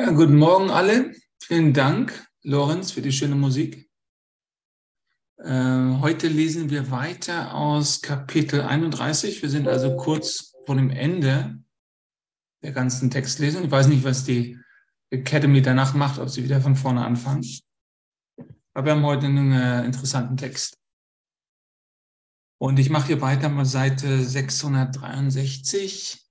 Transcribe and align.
Ja, 0.00 0.10
guten 0.12 0.38
Morgen 0.38 0.70
alle. 0.70 1.12
Vielen 1.42 1.74
Dank, 1.74 2.26
Lorenz, 2.42 2.90
für 2.90 3.02
die 3.02 3.12
schöne 3.12 3.34
Musik. 3.34 3.90
Äh, 5.36 5.98
heute 6.00 6.28
lesen 6.28 6.70
wir 6.70 6.90
weiter 6.90 7.52
aus 7.52 8.00
Kapitel 8.00 8.62
31. 8.62 9.42
Wir 9.42 9.50
sind 9.50 9.68
also 9.68 9.98
kurz 9.98 10.54
vor 10.64 10.76
dem 10.76 10.88
Ende 10.88 11.62
der 12.62 12.72
ganzen 12.72 13.10
Textlesung. 13.10 13.64
Ich 13.64 13.70
weiß 13.70 13.88
nicht, 13.88 14.02
was 14.02 14.24
die 14.24 14.58
Academy 15.10 15.60
danach 15.60 15.92
macht, 15.92 16.18
ob 16.18 16.30
sie 16.30 16.44
wieder 16.44 16.62
von 16.62 16.76
vorne 16.76 17.04
anfangen. 17.04 17.44
Aber 18.72 18.86
wir 18.86 18.92
haben 18.92 19.04
heute 19.04 19.26
einen 19.26 19.52
äh, 19.52 19.84
interessanten 19.84 20.38
Text. 20.38 20.78
Und 22.58 22.78
ich 22.78 22.88
mache 22.88 23.08
hier 23.08 23.20
weiter 23.20 23.50
mal 23.50 23.66
Seite 23.66 24.24
663 24.24 26.29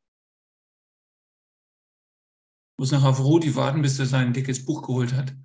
muss 2.80 2.92
noch 2.92 3.04
auf 3.04 3.20
Rudi 3.20 3.56
warten, 3.56 3.82
bis 3.82 4.00
er 4.00 4.06
sein 4.06 4.32
dickes 4.32 4.66
Buch 4.66 4.82
geholt 4.82 5.14
hat. 5.14 5.36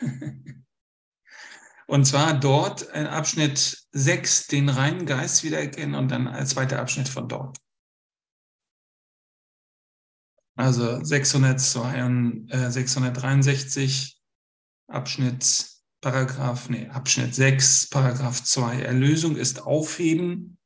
und 1.86 2.04
zwar 2.04 2.38
dort 2.38 2.82
in 2.82 3.06
Abschnitt 3.06 3.86
6 3.92 4.48
den 4.48 4.68
reinen 4.68 5.06
Geist 5.06 5.44
wiedererkennen 5.44 5.94
und 5.94 6.10
dann 6.10 6.26
als 6.26 6.50
zweiter 6.50 6.80
Abschnitt 6.80 7.08
von 7.08 7.28
dort. 7.28 7.56
Also 10.56 11.02
602, 11.02 12.46
äh, 12.48 12.70
663 12.70 14.20
Abschnitt 14.88 15.68
Paragraph, 16.00 16.68
nee, 16.70 16.88
Abschnitt 16.88 17.34
6, 17.34 17.88
Paragraph 17.90 18.42
2. 18.42 18.82
Erlösung 18.82 19.36
ist 19.36 19.62
Aufheben. 19.62 20.58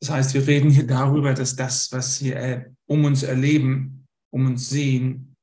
Das 0.00 0.10
heißt, 0.10 0.34
wir 0.34 0.46
reden 0.46 0.70
hier 0.70 0.86
darüber, 0.86 1.34
dass 1.34 1.54
das, 1.54 1.92
was 1.92 2.22
wir 2.22 2.36
äh, 2.36 2.70
um 2.86 3.04
uns 3.04 3.22
erleben, 3.22 4.06
um 4.30 4.46
uns 4.46 4.70
sehen, 4.70 5.33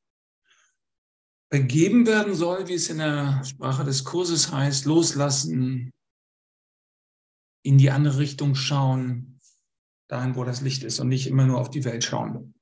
vergeben 1.51 2.07
werden 2.07 2.33
soll, 2.33 2.67
wie 2.69 2.75
es 2.75 2.89
in 2.89 2.99
der 2.99 3.43
Sprache 3.43 3.83
des 3.83 4.05
Kurses 4.05 4.51
heißt, 4.51 4.85
loslassen, 4.85 5.91
in 7.63 7.77
die 7.77 7.91
andere 7.91 8.19
Richtung 8.19 8.55
schauen, 8.55 9.39
dahin, 10.07 10.35
wo 10.35 10.45
das 10.45 10.61
Licht 10.61 10.83
ist 10.83 10.99
und 10.99 11.09
nicht 11.09 11.27
immer 11.27 11.45
nur 11.45 11.59
auf 11.59 11.69
die 11.69 11.83
Welt 11.83 12.03
schauen. 12.03 12.55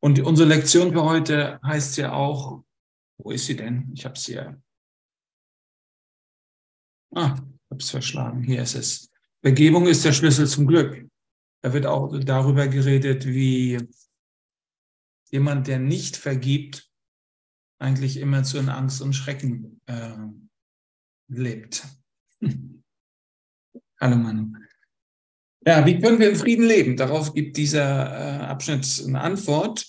Und 0.00 0.20
unsere 0.20 0.48
Lektion 0.48 0.92
für 0.92 1.02
heute 1.02 1.60
heißt 1.64 1.96
ja 1.96 2.12
auch, 2.12 2.62
wo 3.18 3.32
ist 3.32 3.46
sie 3.46 3.56
denn? 3.56 3.90
Ich 3.92 4.04
habe 4.04 4.14
es 4.14 4.24
hier. 4.24 4.62
Ah, 7.14 7.34
ich 7.34 7.70
habe 7.70 7.80
es 7.80 7.90
verschlagen. 7.90 8.42
Hier 8.44 8.62
ist 8.62 8.76
es. 8.76 9.10
Vergebung 9.42 9.88
ist 9.88 10.04
der 10.04 10.12
Schlüssel 10.12 10.46
zum 10.46 10.68
Glück. 10.68 11.08
Da 11.62 11.72
wird 11.72 11.86
auch 11.86 12.16
darüber 12.20 12.68
geredet, 12.68 13.26
wie 13.26 13.80
jemand, 15.30 15.66
der 15.66 15.80
nicht 15.80 16.16
vergibt, 16.16 16.87
eigentlich 17.78 18.16
immer 18.18 18.42
zu 18.42 18.58
in 18.58 18.68
Angst 18.68 19.00
und 19.00 19.14
Schrecken 19.14 19.80
äh, 19.86 20.16
lebt. 21.28 21.84
Hallo 24.00 24.16
Manu. 24.16 24.52
Ja, 25.66 25.84
wie 25.84 25.98
können 25.98 26.20
wir 26.20 26.30
in 26.30 26.36
Frieden 26.36 26.66
leben? 26.66 26.96
Darauf 26.96 27.34
gibt 27.34 27.56
dieser 27.56 27.80
äh, 27.82 28.44
Abschnitt 28.44 29.04
eine 29.06 29.20
Antwort 29.20 29.86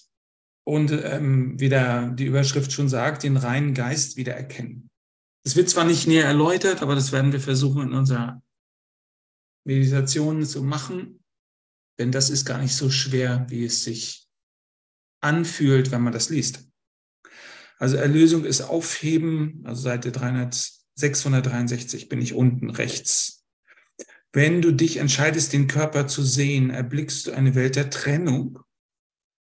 und 0.67 0.91
ähm, 0.91 1.59
wie 1.59 1.69
der, 1.69 2.09
die 2.09 2.25
Überschrift 2.25 2.71
schon 2.71 2.89
sagt, 2.89 3.23
den 3.23 3.37
reinen 3.37 3.73
Geist 3.73 4.17
wieder 4.17 4.33
erkennen. 4.33 4.89
Das 5.43 5.55
wird 5.55 5.69
zwar 5.69 5.85
nicht 5.85 6.07
näher 6.07 6.25
erläutert, 6.25 6.81
aber 6.81 6.95
das 6.95 7.11
werden 7.11 7.31
wir 7.31 7.39
versuchen 7.39 7.83
in 7.83 7.93
unserer 7.93 8.41
Meditation 9.65 10.43
zu 10.45 10.63
machen, 10.63 11.23
denn 11.99 12.11
das 12.11 12.29
ist 12.29 12.45
gar 12.45 12.59
nicht 12.59 12.75
so 12.75 12.89
schwer, 12.89 13.45
wie 13.49 13.65
es 13.65 13.83
sich 13.83 14.27
anfühlt, 15.21 15.91
wenn 15.91 16.01
man 16.01 16.13
das 16.13 16.29
liest. 16.29 16.68
Also 17.79 17.95
Erlösung 17.95 18.43
ist 18.43 18.61
Aufheben, 18.61 19.61
also 19.63 19.81
Seite 19.81 20.11
300, 20.11 20.53
663 20.95 22.09
bin 22.09 22.21
ich 22.21 22.33
unten 22.33 22.69
rechts. 22.69 23.45
Wenn 24.33 24.61
du 24.61 24.71
dich 24.71 24.97
entscheidest, 24.97 25.53
den 25.53 25.67
Körper 25.67 26.05
zu 26.05 26.21
sehen, 26.21 26.69
erblickst 26.69 27.25
du 27.25 27.31
eine 27.31 27.55
Welt 27.55 27.77
der 27.77 27.89
Trennung 27.89 28.59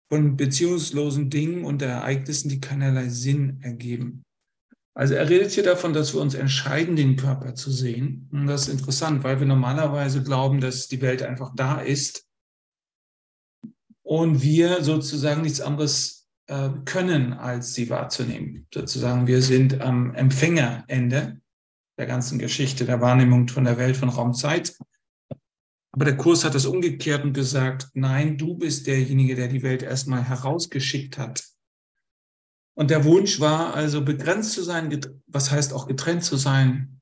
von 0.09 0.35
beziehungslosen 0.35 1.29
Dingen 1.29 1.63
und 1.63 1.81
Ereignissen, 1.81 2.49
die 2.49 2.59
keinerlei 2.59 3.07
Sinn 3.09 3.61
ergeben. 3.61 4.23
Also 4.93 5.15
er 5.15 5.27
redet 5.27 5.51
hier 5.51 5.63
davon, 5.63 5.93
dass 5.93 6.13
wir 6.13 6.21
uns 6.21 6.35
entscheiden, 6.35 6.95
den 6.95 7.15
Körper 7.15 7.55
zu 7.55 7.71
sehen. 7.71 8.29
Und 8.31 8.47
das 8.47 8.67
ist 8.67 8.73
interessant, 8.73 9.23
weil 9.23 9.39
wir 9.39 9.47
normalerweise 9.47 10.23
glauben, 10.23 10.61
dass 10.61 10.87
die 10.87 11.01
Welt 11.01 11.23
einfach 11.23 11.51
da 11.55 11.79
ist 11.79 12.25
und 14.03 14.41
wir 14.43 14.83
sozusagen 14.83 15.41
nichts 15.41 15.61
anderes 15.61 16.24
äh, 16.47 16.69
können, 16.85 17.33
als 17.33 17.73
sie 17.73 17.89
wahrzunehmen. 17.89 18.67
Sozusagen, 18.73 19.27
wir 19.27 19.41
sind 19.41 19.81
am 19.81 20.13
Empfängerende 20.13 21.41
der 21.97 22.05
ganzen 22.05 22.39
Geschichte, 22.39 22.85
der 22.85 23.01
Wahrnehmung 23.01 23.47
von 23.47 23.63
der 23.63 23.77
Welt, 23.77 23.97
von 23.97 24.09
Raumzeit. 24.09 24.77
Aber 25.91 26.05
der 26.05 26.17
Kurs 26.17 26.43
hat 26.43 26.55
es 26.55 26.65
umgekehrt 26.65 27.23
und 27.23 27.33
gesagt, 27.33 27.89
nein, 27.93 28.37
du 28.37 28.55
bist 28.55 28.85
derjenige, 28.85 29.35
der 29.35 29.47
die 29.47 29.63
Welt 29.63 29.81
erstmal 29.81 30.23
herausgeschickt 30.23 31.17
hat. 31.17 31.43
Und 32.77 32.91
der 32.91 33.05
Wunsch 33.05 33.39
war 33.39 33.73
also 33.73 34.03
begrenzt 34.03 34.51
zu 34.51 34.61
sein, 34.61 34.99
was 35.27 35.51
heißt 35.51 35.71
auch 35.71 35.87
getrennt 35.87 36.25
zu 36.25 36.35
sein. 36.35 36.99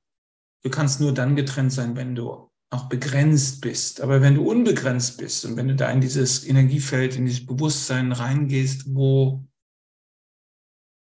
Du 0.62 0.70
kannst 0.70 1.00
nur 1.00 1.12
dann 1.12 1.34
getrennt 1.34 1.72
sein, 1.72 1.96
wenn 1.96 2.14
du 2.14 2.50
auch 2.74 2.88
begrenzt 2.88 3.60
bist. 3.60 4.00
Aber 4.00 4.20
wenn 4.20 4.34
du 4.34 4.48
unbegrenzt 4.48 5.18
bist 5.18 5.44
und 5.44 5.56
wenn 5.56 5.68
du 5.68 5.76
da 5.76 5.90
in 5.90 6.00
dieses 6.00 6.46
Energiefeld, 6.46 7.16
in 7.16 7.26
dieses 7.26 7.46
Bewusstsein 7.46 8.12
reingehst, 8.12 8.94
wo 8.94 9.46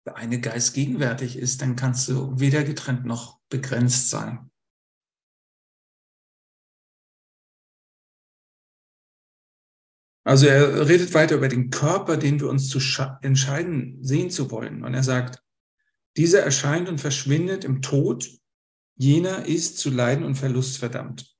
der 0.06 0.16
eine 0.16 0.40
Geist 0.40 0.74
gegenwärtig 0.74 1.36
ist, 1.36 1.62
dann 1.62 1.76
kannst 1.76 2.08
du 2.08 2.38
weder 2.38 2.62
getrennt 2.62 3.06
noch 3.06 3.40
begrenzt 3.48 4.10
sein. 4.10 4.50
Also 10.24 10.46
er 10.46 10.88
redet 10.88 11.14
weiter 11.14 11.36
über 11.36 11.48
den 11.48 11.70
Körper, 11.70 12.16
den 12.16 12.38
wir 12.38 12.48
uns 12.48 12.68
zu 12.68 12.78
entscheiden, 13.22 13.98
sehen 14.04 14.30
zu 14.30 14.50
wollen. 14.50 14.84
Und 14.84 14.94
er 14.94 15.02
sagt, 15.02 15.42
dieser 16.16 16.42
erscheint 16.42 16.88
und 16.88 17.00
verschwindet 17.00 17.64
im 17.64 17.82
Tod, 17.82 18.28
jener 18.96 19.46
ist 19.46 19.78
zu 19.78 19.90
Leiden 19.90 20.24
und 20.24 20.36
Verlust 20.36 20.78
verdammt. 20.78 21.31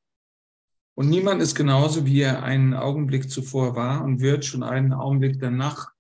Und 0.95 1.09
niemand 1.09 1.41
ist 1.41 1.55
genauso, 1.55 2.05
wie 2.07 2.21
er 2.21 2.43
einen 2.43 2.75
Augenblick 2.75 3.31
zuvor 3.31 3.75
war 3.77 4.05
und 4.05 4.21
wird 4.21 4.45
schon 4.45 4.63
einen 4.63 4.93
Augenblick 4.93 5.41
danach 5.41 5.93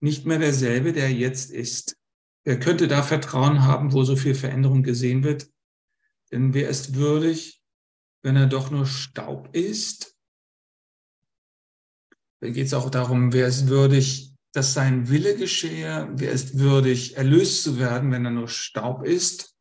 nicht 0.00 0.26
mehr 0.26 0.38
derselbe, 0.38 0.92
der 0.92 1.12
jetzt 1.12 1.50
ist. 1.50 1.96
Wer 2.44 2.58
könnte 2.58 2.88
da 2.88 3.02
Vertrauen 3.02 3.64
haben, 3.64 3.92
wo 3.92 4.04
so 4.04 4.16
viel 4.16 4.34
Veränderung 4.34 4.82
gesehen 4.82 5.24
wird? 5.24 5.50
Denn 6.32 6.54
wer 6.54 6.68
ist 6.68 6.94
würdig, 6.94 7.62
wenn 8.22 8.36
er 8.36 8.46
doch 8.46 8.70
nur 8.70 8.86
Staub 8.86 9.54
ist? 9.54 10.16
Da 12.40 12.48
geht 12.48 12.66
es 12.66 12.74
auch 12.74 12.90
darum, 12.90 13.32
wer 13.32 13.48
ist 13.48 13.68
würdig, 13.68 14.34
dass 14.52 14.72
sein 14.72 15.08
Wille 15.10 15.36
geschehe? 15.36 16.08
Wer 16.14 16.32
ist 16.32 16.58
würdig, 16.58 17.16
erlöst 17.16 17.64
zu 17.64 17.78
werden, 17.78 18.12
wenn 18.12 18.24
er 18.24 18.30
nur 18.30 18.48
Staub 18.48 19.04
ist? 19.04 19.57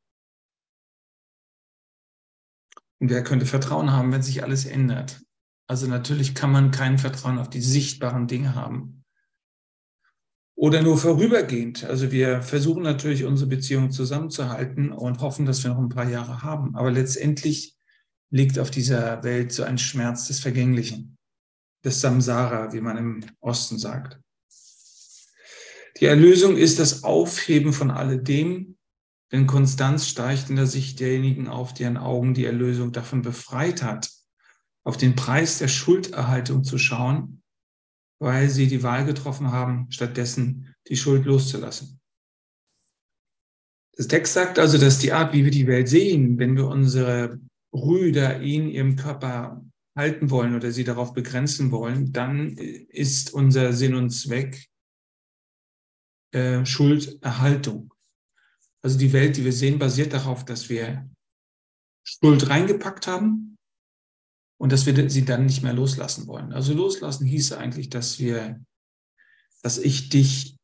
Wer 2.99 3.23
könnte 3.23 3.45
Vertrauen 3.45 3.91
haben, 3.91 4.11
wenn 4.11 4.21
sich 4.21 4.43
alles 4.43 4.65
ändert? 4.65 5.21
Also 5.67 5.87
natürlich 5.87 6.33
kann 6.33 6.51
man 6.51 6.71
kein 6.71 6.97
Vertrauen 6.97 7.39
auf 7.39 7.49
die 7.49 7.61
sichtbaren 7.61 8.27
Dinge 8.27 8.55
haben. 8.55 9.03
Oder 10.55 10.81
nur 10.81 10.97
vorübergehend. 10.97 11.83
Also 11.83 12.11
wir 12.11 12.41
versuchen 12.41 12.81
natürlich 12.81 13.25
unsere 13.25 13.49
Beziehung 13.49 13.91
zusammenzuhalten 13.91 14.91
und 14.91 15.21
hoffen, 15.21 15.45
dass 15.45 15.63
wir 15.63 15.69
noch 15.69 15.77
ein 15.77 15.89
paar 15.89 16.09
Jahre 16.09 16.41
haben. 16.41 16.75
Aber 16.75 16.89
letztendlich 16.89 17.75
liegt 18.31 18.57
auf 18.57 18.71
dieser 18.71 19.23
Welt 19.23 19.51
so 19.51 19.63
ein 19.63 19.77
Schmerz 19.77 20.27
des 20.27 20.39
Vergänglichen, 20.39 21.17
des 21.83 22.01
Samsara, 22.01 22.73
wie 22.73 22.81
man 22.81 22.97
im 22.97 23.25
Osten 23.39 23.77
sagt. 23.77 24.19
Die 25.99 26.05
Erlösung 26.05 26.57
ist 26.57 26.79
das 26.79 27.03
Aufheben 27.03 27.73
von 27.73 27.91
alledem, 27.91 28.76
denn 29.31 29.47
Konstanz 29.47 30.07
steigt 30.07 30.49
in 30.49 30.55
der 30.55 30.67
Sicht 30.67 30.99
derjenigen 30.99 31.47
auf, 31.47 31.73
deren 31.73 31.97
Augen 31.97 32.33
die 32.33 32.45
Erlösung 32.45 32.91
davon 32.91 33.21
befreit 33.21 33.83
hat, 33.83 34.09
auf 34.83 34.95
den 34.95 35.15
Preis 35.15 35.57
der 35.57 35.67
Schulderhaltung 35.67 36.63
zu 36.63 36.77
schauen, 36.77 37.41
weil 38.19 38.49
sie 38.49 38.67
die 38.67 38.83
Wahl 38.83 39.05
getroffen 39.05 39.51
haben, 39.51 39.91
stattdessen 39.91 40.73
die 40.87 40.95
Schuld 40.95 41.25
loszulassen. 41.25 41.99
Das 43.97 44.07
Text 44.07 44.33
sagt 44.33 44.59
also, 44.59 44.77
dass 44.77 44.99
die 44.99 45.11
Art, 45.11 45.33
wie 45.33 45.43
wir 45.43 45.51
die 45.51 45.67
Welt 45.67 45.89
sehen, 45.89 46.37
wenn 46.37 46.55
wir 46.55 46.67
unsere 46.67 47.39
Brüder 47.71 48.39
in 48.39 48.69
ihrem 48.69 48.95
Körper 48.95 49.65
halten 49.95 50.29
wollen 50.29 50.55
oder 50.55 50.71
sie 50.71 50.83
darauf 50.83 51.13
begrenzen 51.13 51.71
wollen, 51.71 52.13
dann 52.13 52.55
ist 52.55 53.33
unser 53.33 53.73
Sinn 53.73 53.95
und 53.95 54.11
Zweck 54.11 54.67
äh, 56.31 56.63
Schulderhaltung. 56.63 57.91
Also 58.87 58.99
die 58.99 59.11
Welt, 59.11 59.35
die 59.35 59.43
wir 59.43 59.51
sehen, 59.51 59.79
basiert 59.79 60.13
darauf, 60.13 60.45
dass 60.45 60.69
wir 60.69 61.09
Schuld 62.05 62.47
reingepackt 62.47 63.05
haben 63.05 63.57
und 64.57 64.71
dass 64.71 64.85
wir 64.85 65.09
sie 65.09 65.25
dann 65.25 65.45
nicht 65.45 65.61
mehr 65.61 65.73
loslassen 65.73 66.25
wollen. 66.25 66.53
Also 66.53 66.73
loslassen 66.73 67.25
hieße 67.25 67.57
eigentlich, 67.57 67.89
dass 67.89 68.17
wir, 68.17 68.63
dass 69.61 69.77
ich 69.77 70.07
dich 70.07 70.55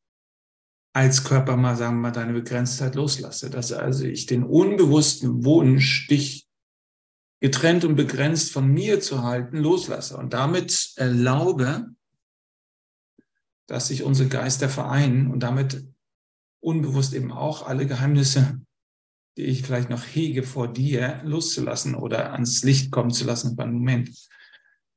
als 0.93 1.25
Körper 1.25 1.57
mal, 1.57 1.75
sagen 1.75 1.97
wir 1.97 2.03
mal, 2.03 2.11
deine 2.11 2.31
Begrenztheit 2.31 2.95
loslasse. 2.95 3.49
Dass 3.49 3.73
also 3.73 4.05
ich 4.05 4.25
den 4.25 4.45
unbewussten 4.45 5.43
Wunsch, 5.43 6.07
dich 6.07 6.47
getrennt 7.41 7.83
und 7.83 7.97
begrenzt 7.97 8.53
von 8.53 8.71
mir 8.71 9.01
zu 9.01 9.23
halten, 9.23 9.57
loslasse 9.57 10.15
und 10.15 10.31
damit 10.31 10.93
erlaube, 10.95 11.93
dass 13.67 13.89
sich 13.89 14.03
unsere 14.03 14.29
Geister 14.29 14.69
vereinen 14.69 15.29
und 15.29 15.41
damit 15.41 15.92
unbewusst 16.63 17.13
eben 17.13 17.31
auch 17.31 17.67
alle 17.67 17.85
Geheimnisse, 17.85 18.61
die 19.37 19.43
ich 19.43 19.63
vielleicht 19.63 19.89
noch 19.89 20.03
hege 20.03 20.43
vor 20.43 20.71
dir, 20.71 21.21
loszulassen 21.23 21.95
oder 21.95 22.33
ans 22.33 22.63
Licht 22.63 22.91
kommen 22.91 23.11
zu 23.11 23.25
lassen 23.25 23.55
beim 23.55 23.73
Moment. 23.73 24.29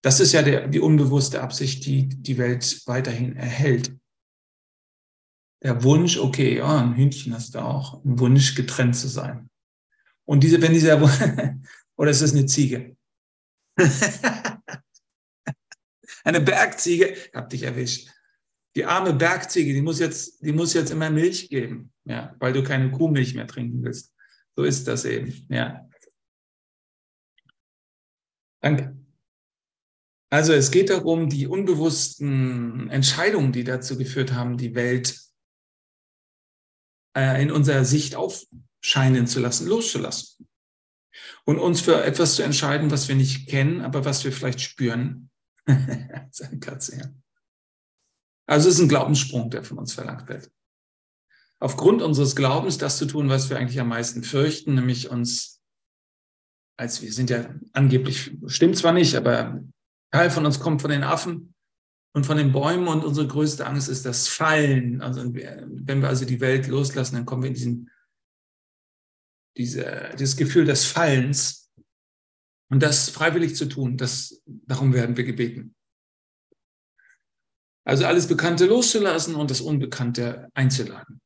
Das 0.02 0.20
ist 0.20 0.32
ja 0.32 0.42
der, 0.42 0.68
die 0.68 0.80
unbewusste 0.80 1.42
Absicht, 1.42 1.84
die 1.86 2.08
die 2.08 2.38
Welt 2.38 2.82
weiterhin 2.86 3.34
erhält. 3.34 3.96
Der 5.62 5.82
Wunsch, 5.82 6.18
okay, 6.18 6.58
ja, 6.58 6.80
ein 6.80 6.96
Hündchen 6.96 7.34
hast 7.34 7.54
du 7.54 7.58
auch, 7.60 8.04
ein 8.04 8.19
Wunsch, 8.20 8.54
getrennt 8.54 8.94
zu 8.94 9.08
sein. 9.08 9.50
Und 10.24 10.44
diese, 10.44 10.60
wenn 10.62 10.72
dieser, 10.72 11.00
oder 11.96 12.10
ist 12.10 12.22
das 12.22 12.32
eine 12.32 12.46
Ziege? 12.46 12.96
eine 16.24 16.40
Bergziege, 16.40 17.16
hab 17.32 17.50
dich 17.50 17.62
erwischt 17.62 18.15
die 18.76 18.84
arme 18.84 19.14
Bergziege, 19.14 19.73
die 19.73 19.81
muss 19.81 19.99
jetzt, 19.99 20.44
die 20.44 20.52
muss 20.52 20.75
jetzt 20.75 20.90
immer 20.90 21.11
Milch 21.11 21.49
geben, 21.49 21.93
ja, 22.05 22.37
weil 22.38 22.52
du 22.52 22.62
keine 22.62 22.90
Kuhmilch 22.90 23.34
mehr 23.34 23.46
trinken 23.46 23.82
willst. 23.82 24.14
So 24.55 24.64
ist 24.64 24.87
das 24.87 25.05
eben, 25.06 25.46
ja. 25.49 25.88
Danke. 28.61 28.96
Also 30.31 30.52
es 30.52 30.70
geht 30.70 30.90
darum, 30.90 31.28
die 31.28 31.46
unbewussten 31.46 32.90
Entscheidungen, 32.90 33.52
die 33.52 33.64
dazu 33.64 33.96
geführt 33.96 34.32
haben, 34.32 34.58
die 34.58 34.75
Welt 34.75 35.19
äh, 37.17 37.43
in 37.43 37.50
unserer 37.50 37.84
Sicht 37.84 38.14
aufscheinen 38.14 39.26
zu 39.26 39.40
lassen, 39.40 39.67
loszulassen. 39.69 40.49
Und 41.44 41.58
uns 41.58 41.81
für 41.81 42.05
etwas 42.05 42.34
zu 42.34 42.43
entscheiden, 42.43 42.90
was 42.90 43.08
wir 43.08 43.14
nicht 43.14 43.49
kennen, 43.49 43.81
aber 43.81 44.05
was 44.05 44.25
wir 44.25 44.32
vielleicht 44.32 44.61
spüren. 44.61 45.31
Seine 46.31 46.58
Katze, 46.58 46.99
ja. 46.99 47.11
Also 48.46 48.69
es 48.69 48.76
ist 48.76 48.81
ein 48.81 48.88
Glaubenssprung, 48.88 49.50
der 49.50 49.64
von 49.64 49.78
uns 49.78 49.93
verlangt 49.93 50.28
wird. 50.28 50.50
Aufgrund 51.58 52.02
unseres 52.02 52.37
Glaubens 52.37 52.78
das 52.78 52.98
zu 52.98 53.06
tun, 53.06 53.28
was 53.28 53.50
wir 53.50 53.58
eigentlich 53.58 53.81
am 53.81 53.88
meisten 53.88 54.22
fürchten, 54.22 54.75
nämlich 54.75 55.10
uns, 55.10 55.60
als 56.78 57.02
wir 57.02 57.12
sind 57.12 57.31
ja 57.31 57.54
angeblich, 57.72 58.37
stimmt 58.46 58.76
zwar 58.76 58.93
nicht, 58.93 59.14
aber 59.16 59.62
Teil 60.12 60.31
von 60.31 60.46
uns 60.46 60.60
kommt 60.60 60.82
von 60.82 60.90
den 60.90 61.02
Affen 61.02 61.54
und 62.14 62.25
von 62.25 62.37
den 62.37 62.52
Bäumen 62.52 62.88
und 62.88 63.04
unsere 63.04 63.26
größte 63.26 63.66
Angst 63.66 63.88
ist 63.88 64.06
das 64.06 64.28
Fallen. 64.28 65.02
Also 65.02 65.22
wenn 65.34 66.00
wir 66.00 66.08
also 66.08 66.25
die 66.25 66.40
Welt 66.40 66.66
loslassen, 66.66 67.16
dann 67.16 67.26
kommen 67.26 67.43
wir 67.43 67.48
in 67.48 67.54
diesen, 67.54 67.90
diese, 69.56 70.14
dieses 70.19 70.37
Gefühl 70.37 70.64
des 70.64 70.84
Fallens. 70.84 71.70
Und 72.69 72.82
das 72.82 73.10
freiwillig 73.10 73.54
zu 73.54 73.66
tun, 73.66 73.96
das, 73.96 74.43
darum 74.44 74.93
werden 74.93 75.16
wir 75.16 75.25
gebeten. 75.25 75.75
Also 77.86 78.04
alles 78.04 78.26
Bekannte 78.26 78.66
loszulassen 78.66 79.36
und 79.36 79.50
das 79.50 79.60
Unbekannte 79.60 80.48
einzuladen. 80.54 81.20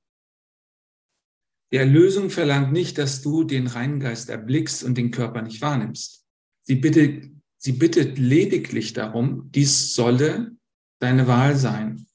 Die 1.73 1.79
Erlösung 1.79 2.29
verlangt 2.29 2.71
nicht, 2.71 2.99
dass 2.99 3.23
du 3.23 3.45
den 3.45 3.67
reinen 3.67 3.99
Geist 3.99 4.29
erblickst 4.29 4.85
und 4.85 4.99
den 4.99 5.11
Körper 5.11 5.41
nicht 5.41 5.63
wahrnimmst. 5.63 6.27
Sie 6.63 6.75
bittet, 6.75 7.31
sie 7.57 7.73
bittet 7.73 8.19
lediglich 8.19 8.93
darum, 8.93 9.51
dies 9.53 9.95
solle 9.95 10.53
deine 10.99 11.27
Wahl 11.27 11.57
sein. 11.57 12.07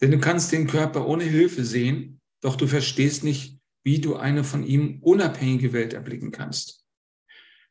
Denn 0.00 0.10
du 0.10 0.18
kannst 0.18 0.52
den 0.52 0.66
Körper 0.66 1.06
ohne 1.06 1.24
Hilfe 1.24 1.64
sehen, 1.64 2.20
doch 2.40 2.56
du 2.56 2.66
verstehst 2.66 3.24
nicht, 3.24 3.58
wie 3.84 4.00
du 4.00 4.16
eine 4.16 4.42
von 4.42 4.64
ihm 4.64 5.02
unabhängige 5.02 5.74
Welt 5.74 5.92
erblicken 5.92 6.30
kannst. 6.30 6.86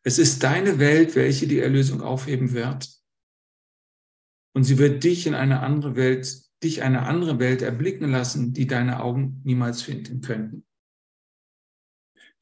Es 0.03 0.19
ist 0.19 0.43
deine 0.43 0.77
Welt, 0.77 1.15
welche 1.15 1.47
die 1.47 1.59
Erlösung 1.59 2.01
aufheben 2.01 2.53
wird. 2.53 2.98
Und 4.53 4.63
sie 4.63 4.77
wird 4.77 5.03
dich 5.03 5.27
in 5.27 5.35
eine 5.35 5.61
andere 5.61 5.95
Welt, 5.95 6.41
dich 6.63 6.81
eine 6.81 7.03
andere 7.03 7.39
Welt 7.39 7.61
erblicken 7.61 8.09
lassen, 8.09 8.53
die 8.53 8.67
deine 8.67 9.01
Augen 9.01 9.41
niemals 9.43 9.81
finden 9.81 10.21
könnten. 10.21 10.65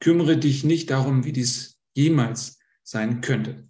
Kümmere 0.00 0.36
dich 0.36 0.64
nicht 0.64 0.90
darum, 0.90 1.24
wie 1.24 1.32
dies 1.32 1.78
jemals 1.94 2.58
sein 2.82 3.20
könnte. 3.20 3.68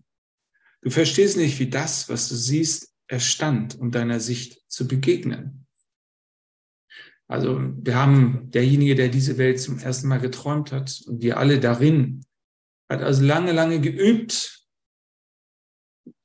Du 0.82 0.90
verstehst 0.90 1.37
nicht, 1.37 1.58
wie 1.58 1.70
das, 1.70 2.08
was 2.08 2.29
du 2.29 2.37
siehst, 2.37 2.94
erstand, 3.08 3.79
um 3.79 3.90
deiner 3.90 4.20
Sicht 4.20 4.62
zu 4.69 4.87
begegnen. 4.87 5.67
Also 7.26 7.61
wir 7.61 7.96
haben 7.96 8.50
derjenige, 8.50 8.94
der 8.94 9.08
diese 9.08 9.37
Welt 9.37 9.61
zum 9.61 9.79
ersten 9.79 10.08
Mal 10.08 10.20
geträumt 10.20 10.73
hat 10.73 11.02
und 11.06 11.23
wir 11.23 11.37
alle 11.37 11.61
darin, 11.61 12.25
hat 12.88 13.02
also 13.02 13.23
lange, 13.23 13.52
lange 13.52 13.81
geübt, 13.81 14.57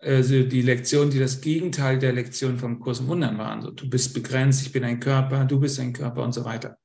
also 0.03 0.43
die 0.43 0.61
Lektion, 0.61 1.09
die 1.09 1.19
das 1.19 1.41
Gegenteil 1.41 1.97
der 1.97 2.13
Lektion 2.13 2.57
vom 2.57 2.79
Kurs 2.79 2.99
im 2.99 3.07
Wundern 3.07 3.37
waren. 3.37 3.61
So, 3.61 3.71
du 3.71 3.89
bist 3.89 4.13
begrenzt, 4.13 4.65
ich 4.65 4.71
bin 4.71 4.83
ein 4.83 4.99
Körper, 4.99 5.45
du 5.45 5.59
bist 5.59 5.79
ein 5.79 5.93
Körper 5.93 6.23
und 6.23 6.33
so 6.33 6.45
weiter, 6.45 6.77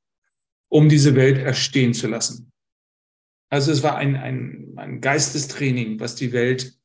um 0.69 0.89
diese 0.89 1.15
Welt 1.15 1.39
erstehen 1.39 1.95
zu 1.95 2.09
lassen. 2.09 2.53
Also 3.51 3.73
es 3.73 3.83
war 3.83 3.97
ein, 3.97 4.17
ein, 4.17 4.75
ein 4.77 5.01
Geistestraining, 5.01 6.01
was 6.01 6.15
die 6.15 6.33
Welt 6.33 6.79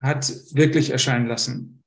hat 0.00 0.32
wirklich 0.54 0.90
erscheinen 0.90 1.26
lassen. 1.26 1.82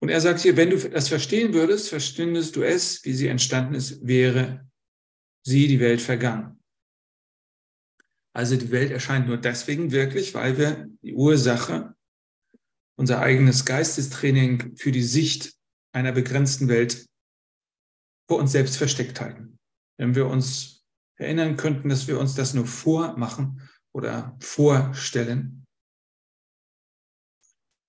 Und 0.00 0.10
er 0.10 0.20
sagt 0.20 0.40
hier, 0.40 0.56
wenn 0.56 0.70
du 0.70 0.76
das 0.76 1.08
verstehen 1.08 1.54
würdest, 1.54 1.88
verstündest 1.88 2.56
du 2.56 2.62
es, 2.62 3.04
wie 3.04 3.12
sie 3.12 3.28
entstanden 3.28 3.74
ist, 3.74 4.06
wäre 4.06 4.68
sie, 5.42 5.66
die 5.66 5.80
Welt, 5.80 6.00
vergangen. 6.00 6.60
Also 8.32 8.56
die 8.56 8.70
Welt 8.70 8.90
erscheint 8.90 9.26
nur 9.26 9.38
deswegen 9.38 9.90
wirklich, 9.90 10.34
weil 10.34 10.58
wir 10.58 10.88
die 11.02 11.14
Ursache 11.14 11.96
unser 12.98 13.20
eigenes 13.20 13.64
Geistestraining 13.64 14.76
für 14.76 14.90
die 14.90 15.04
Sicht 15.04 15.54
einer 15.92 16.12
begrenzten 16.12 16.68
Welt 16.68 17.06
vor 18.28 18.38
uns 18.38 18.52
selbst 18.52 18.76
versteckt 18.76 19.20
halten. 19.20 19.58
Wenn 19.98 20.16
wir 20.16 20.26
uns 20.26 20.84
erinnern 21.16 21.56
könnten, 21.56 21.88
dass 21.88 22.08
wir 22.08 22.18
uns 22.18 22.34
das 22.34 22.54
nur 22.54 22.66
vormachen 22.66 23.62
oder 23.92 24.36
vorstellen, 24.40 25.64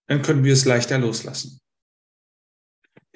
dann 0.08 0.22
können 0.22 0.44
wir 0.44 0.54
es 0.54 0.66
leichter 0.66 1.00
loslassen. 1.00 1.60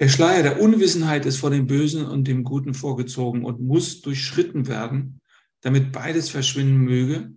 Der 0.00 0.08
Schleier 0.08 0.42
der 0.42 0.60
Unwissenheit 0.60 1.24
ist 1.26 1.38
vor 1.38 1.50
dem 1.50 1.68
Bösen 1.68 2.04
und 2.04 2.26
dem 2.26 2.42
Guten 2.42 2.74
vorgezogen 2.74 3.44
und 3.44 3.60
muss 3.60 4.02
durchschritten 4.02 4.66
werden, 4.66 5.20
damit 5.60 5.92
beides 5.92 6.28
verschwinden 6.28 6.78
möge, 6.78 7.32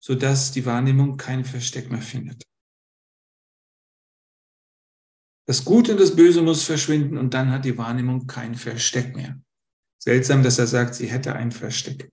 sodass 0.00 0.50
die 0.50 0.66
Wahrnehmung 0.66 1.16
kein 1.16 1.44
Versteck 1.44 1.90
mehr 1.92 2.02
findet. 2.02 2.49
Das 5.50 5.64
Gute 5.64 5.90
und 5.90 6.00
das 6.00 6.14
Böse 6.14 6.42
muss 6.42 6.62
verschwinden 6.62 7.18
und 7.18 7.34
dann 7.34 7.50
hat 7.50 7.64
die 7.64 7.76
Wahrnehmung 7.76 8.28
kein 8.28 8.54
Versteck 8.54 9.16
mehr. 9.16 9.36
Seltsam, 9.98 10.44
dass 10.44 10.60
er 10.60 10.68
sagt, 10.68 10.94
sie 10.94 11.08
hätte 11.08 11.34
ein 11.34 11.50
Versteck. 11.50 12.08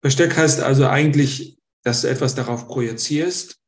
Versteck 0.00 0.36
heißt 0.36 0.60
also 0.60 0.86
eigentlich, 0.86 1.58
dass 1.82 2.02
du 2.02 2.08
etwas 2.08 2.36
darauf 2.36 2.68
projizierst, 2.68 3.58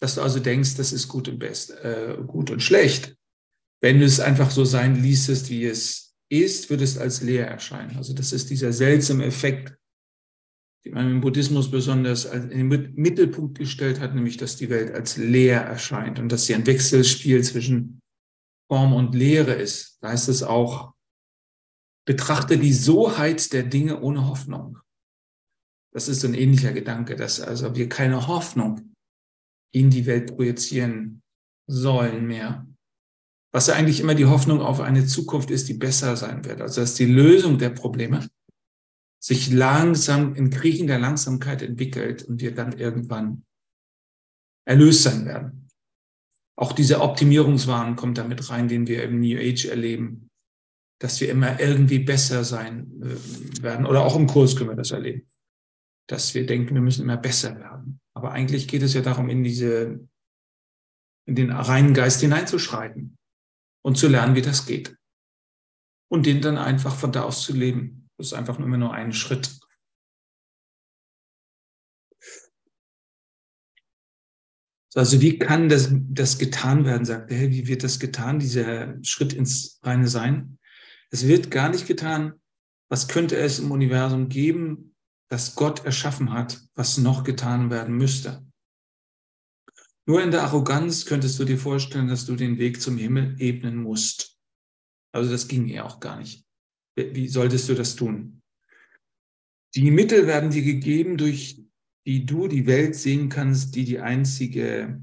dass 0.00 0.16
du 0.16 0.20
also 0.20 0.38
denkst, 0.38 0.76
das 0.76 0.92
ist 0.92 1.08
gut 1.08 1.26
und 1.28 1.38
best, 1.38 1.70
äh, 1.70 2.18
gut 2.26 2.50
und 2.50 2.62
schlecht. 2.62 3.16
Wenn 3.80 4.00
du 4.00 4.04
es 4.04 4.20
einfach 4.20 4.50
so 4.50 4.66
sein 4.66 5.02
ließest, 5.02 5.48
wie 5.48 5.64
es 5.64 6.14
ist, 6.28 6.68
würde 6.68 6.84
es 6.84 6.98
als 6.98 7.22
leer 7.22 7.48
erscheinen. 7.48 7.96
Also 7.96 8.12
das 8.12 8.32
ist 8.32 8.50
dieser 8.50 8.74
seltsame 8.74 9.24
Effekt, 9.24 9.74
die 10.84 10.90
man 10.90 11.10
im 11.10 11.20
Buddhismus 11.20 11.70
besonders 11.70 12.26
in 12.26 12.50
den 12.50 12.92
Mittelpunkt 12.94 13.58
gestellt 13.58 14.00
hat, 14.00 14.14
nämlich 14.14 14.36
dass 14.36 14.56
die 14.56 14.68
Welt 14.68 14.94
als 14.94 15.16
leer 15.16 15.62
erscheint 15.62 16.18
und 16.18 16.30
dass 16.30 16.44
sie 16.44 16.54
ein 16.54 16.66
Wechselspiel 16.66 17.42
zwischen 17.42 18.00
Form 18.70 18.92
und 18.92 19.14
Leere 19.14 19.52
ist. 19.52 19.98
Da 20.02 20.10
heißt 20.10 20.28
es 20.28 20.42
auch, 20.42 20.92
betrachte 22.06 22.58
die 22.58 22.72
Soheit 22.72 23.52
der 23.52 23.62
Dinge 23.62 24.00
ohne 24.00 24.28
Hoffnung. 24.28 24.78
Das 25.92 26.08
ist 26.08 26.24
ein 26.24 26.34
ähnlicher 26.34 26.72
Gedanke, 26.72 27.16
dass 27.16 27.40
also 27.40 27.74
wir 27.74 27.88
keine 27.88 28.26
Hoffnung 28.26 28.94
in 29.72 29.90
die 29.90 30.06
Welt 30.06 30.34
projizieren 30.36 31.22
sollen 31.66 32.26
mehr. 32.26 32.66
Was 33.52 33.68
ja 33.68 33.74
eigentlich 33.74 34.00
immer 34.00 34.14
die 34.14 34.26
Hoffnung 34.26 34.60
auf 34.60 34.80
eine 34.80 35.06
Zukunft 35.06 35.50
ist, 35.50 35.68
die 35.68 35.74
besser 35.74 36.16
sein 36.16 36.44
wird. 36.44 36.60
Also 36.60 36.80
dass 36.80 36.94
die 36.94 37.06
Lösung 37.06 37.58
der 37.58 37.70
Probleme 37.70 38.28
sich 39.24 39.50
langsam 39.50 40.34
in 40.34 40.50
kriechender 40.50 40.98
Langsamkeit 40.98 41.62
entwickelt 41.62 42.24
und 42.24 42.42
wir 42.42 42.54
dann 42.54 42.72
irgendwann 42.72 43.46
erlöst 44.68 45.04
sein 45.04 45.24
werden. 45.24 45.70
Auch 46.58 46.72
dieser 46.72 47.02
Optimierungswahn 47.02 47.96
kommt 47.96 48.18
damit 48.18 48.50
rein, 48.50 48.68
den 48.68 48.86
wir 48.86 49.02
im 49.02 49.20
New 49.20 49.38
Age 49.38 49.64
erleben, 49.64 50.28
dass 51.00 51.22
wir 51.22 51.30
immer 51.30 51.58
irgendwie 51.58 52.00
besser 52.00 52.44
sein 52.44 53.00
äh, 53.00 53.62
werden. 53.62 53.86
Oder 53.86 54.04
auch 54.04 54.14
im 54.14 54.26
Kurs 54.26 54.56
können 54.56 54.68
wir 54.70 54.76
das 54.76 54.90
erleben, 54.90 55.26
dass 56.06 56.34
wir 56.34 56.44
denken, 56.44 56.74
wir 56.74 56.82
müssen 56.82 57.02
immer 57.02 57.16
besser 57.16 57.58
werden. 57.58 58.00
Aber 58.14 58.32
eigentlich 58.32 58.68
geht 58.68 58.82
es 58.82 58.92
ja 58.92 59.00
darum, 59.00 59.30
in 59.30 59.42
diese, 59.42 60.06
in 61.26 61.34
den 61.34 61.50
reinen 61.50 61.94
Geist 61.94 62.20
hineinzuschreiten 62.20 63.16
und 63.82 63.96
zu 63.96 64.06
lernen, 64.06 64.34
wie 64.34 64.42
das 64.42 64.66
geht. 64.66 64.96
und 66.12 66.26
den 66.26 66.42
dann 66.42 66.58
einfach 66.58 66.94
von 66.94 67.10
da 67.10 67.22
aus 67.22 67.42
zu 67.42 67.54
leben. 67.54 68.03
Ist 68.18 68.32
einfach 68.32 68.58
immer 68.58 68.76
nur 68.76 68.92
ein 68.92 69.12
Schritt. 69.12 69.58
Also 74.94 75.20
wie 75.20 75.38
kann 75.38 75.68
das, 75.68 75.90
das 75.92 76.38
getan 76.38 76.84
werden, 76.84 77.04
sagt 77.04 77.32
er. 77.32 77.50
Wie 77.50 77.66
wird 77.66 77.82
das 77.82 77.98
getan, 77.98 78.38
dieser 78.38 79.02
Schritt 79.02 79.32
ins 79.32 79.80
reine 79.82 80.06
Sein? 80.06 80.58
Es 81.10 81.26
wird 81.26 81.50
gar 81.50 81.68
nicht 81.68 81.86
getan. 81.86 82.40
Was 82.88 83.08
könnte 83.08 83.36
es 83.36 83.58
im 83.58 83.72
Universum 83.72 84.28
geben, 84.28 84.94
das 85.28 85.56
Gott 85.56 85.84
erschaffen 85.84 86.32
hat, 86.32 86.60
was 86.74 86.98
noch 86.98 87.24
getan 87.24 87.70
werden 87.70 87.96
müsste? 87.96 88.46
Nur 90.06 90.22
in 90.22 90.30
der 90.30 90.42
Arroganz 90.42 91.06
könntest 91.06 91.40
du 91.40 91.44
dir 91.44 91.58
vorstellen, 91.58 92.08
dass 92.08 92.26
du 92.26 92.36
den 92.36 92.58
Weg 92.58 92.80
zum 92.80 92.98
Himmel 92.98 93.34
ebnen 93.40 93.76
musst. 93.76 94.38
Also 95.12 95.30
das 95.30 95.48
ging 95.48 95.66
ja 95.66 95.84
auch 95.84 95.98
gar 95.98 96.18
nicht. 96.18 96.43
Wie 96.96 97.28
solltest 97.28 97.68
du 97.68 97.74
das 97.74 97.96
tun? 97.96 98.42
Die 99.74 99.90
Mittel 99.90 100.26
werden 100.26 100.50
dir 100.50 100.62
gegeben, 100.62 101.16
durch 101.16 101.60
die 102.06 102.26
du 102.26 102.48
die 102.48 102.66
Welt 102.66 102.94
sehen 102.94 103.28
kannst, 103.28 103.74
die 103.74 103.84
die 103.84 103.98
einzige, 103.98 105.02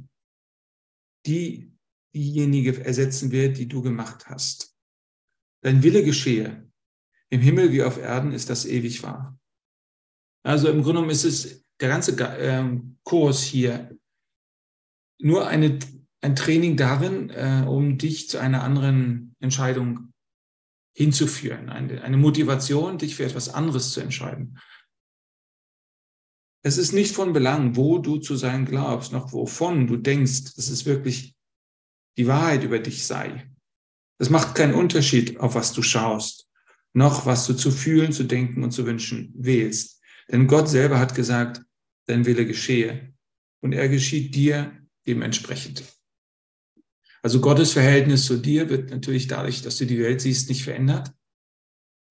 die 1.26 1.72
diejenige 2.16 2.84
ersetzen 2.84 3.32
wird, 3.32 3.58
die 3.58 3.68
du 3.68 3.82
gemacht 3.82 4.28
hast. 4.28 4.76
Dein 5.64 5.84
Wille 5.84 6.04
geschehe. 6.04 6.70
Im 7.30 7.42
Himmel 7.42 7.72
wie 7.72 7.84
auf 7.84 7.98
Erden 7.98 8.32
ist 8.32 8.50
das 8.50 8.66
ewig 8.66 9.04
wahr. 9.04 9.40
Also 10.44 10.68
im 10.68 10.82
Grunde 10.82 11.02
genommen 11.02 11.12
ist 11.12 11.24
es 11.24 11.66
der 11.80 11.90
ganze 11.90 12.16
ähm, 12.40 12.98
Kurs 13.04 13.42
hier 13.42 13.98
nur 15.20 15.48
eine, 15.48 15.80
ein 16.22 16.36
Training 16.36 16.78
darin, 16.78 17.30
äh, 17.30 17.66
um 17.68 17.98
dich 17.98 18.30
zu 18.30 18.40
einer 18.40 18.64
anderen 18.64 19.36
Entscheidung 19.40 20.11
hinzuführen. 20.94 21.70
Eine, 21.70 22.02
eine 22.04 22.18
Motivation, 22.18 22.98
dich 22.98 23.16
für 23.16 23.26
etwas 23.26 23.50
anderes 23.50 23.92
zu 23.92 24.02
entscheiden. 24.02 24.60
Es 26.64 26.78
ist 26.78 26.92
nicht 26.92 27.16
von 27.16 27.34
Belang, 27.34 27.76
wo 27.76 27.98
du 27.98 28.18
zu 28.18 28.36
sein 28.36 28.66
glaubst, 28.66 29.12
noch 29.12 29.34
wovon 29.34 29.88
du 29.88 29.98
denkst, 29.98 30.56
dass 30.56 30.70
es 30.70 30.86
wirklich 30.86 31.36
die 32.18 32.28
Wahrheit 32.28 32.64
über 32.64 32.80
dich 32.80 33.06
sei. 33.06 33.50
Es 34.20 34.30
macht 34.30 34.54
keinen 34.54 34.76
Unterschied, 34.76 35.40
auf 35.40 35.56
was 35.56 35.74
du 35.74 35.82
schaust, 35.82 36.48
noch 36.94 37.26
was 37.26 37.48
du 37.48 37.56
zu 37.56 37.72
fühlen, 37.72 38.12
zu 38.12 38.26
denken 38.26 38.64
und 38.64 38.72
zu 38.72 38.86
wünschen 38.86 39.34
wählst. 39.36 40.00
Denn 40.30 40.46
Gott 40.48 40.70
selber 40.70 41.00
hat 41.00 41.16
gesagt, 41.16 41.64
dein 42.06 42.26
Wille 42.26 42.46
geschehe. 42.46 43.14
Und 43.62 43.74
er 43.74 43.90
geschieht 43.90 44.36
dir 44.36 44.72
dementsprechend. 45.08 45.84
Also 47.24 47.40
Gottes 47.40 47.74
Verhältnis 47.74 48.26
zu 48.26 48.38
dir 48.38 48.70
wird 48.70 48.90
natürlich 48.90 49.28
dadurch, 49.28 49.62
dass 49.62 49.78
du 49.78 49.86
die 49.86 50.00
Welt 50.00 50.22
siehst, 50.22 50.50
nicht 50.50 50.64
verändert. 50.64 51.14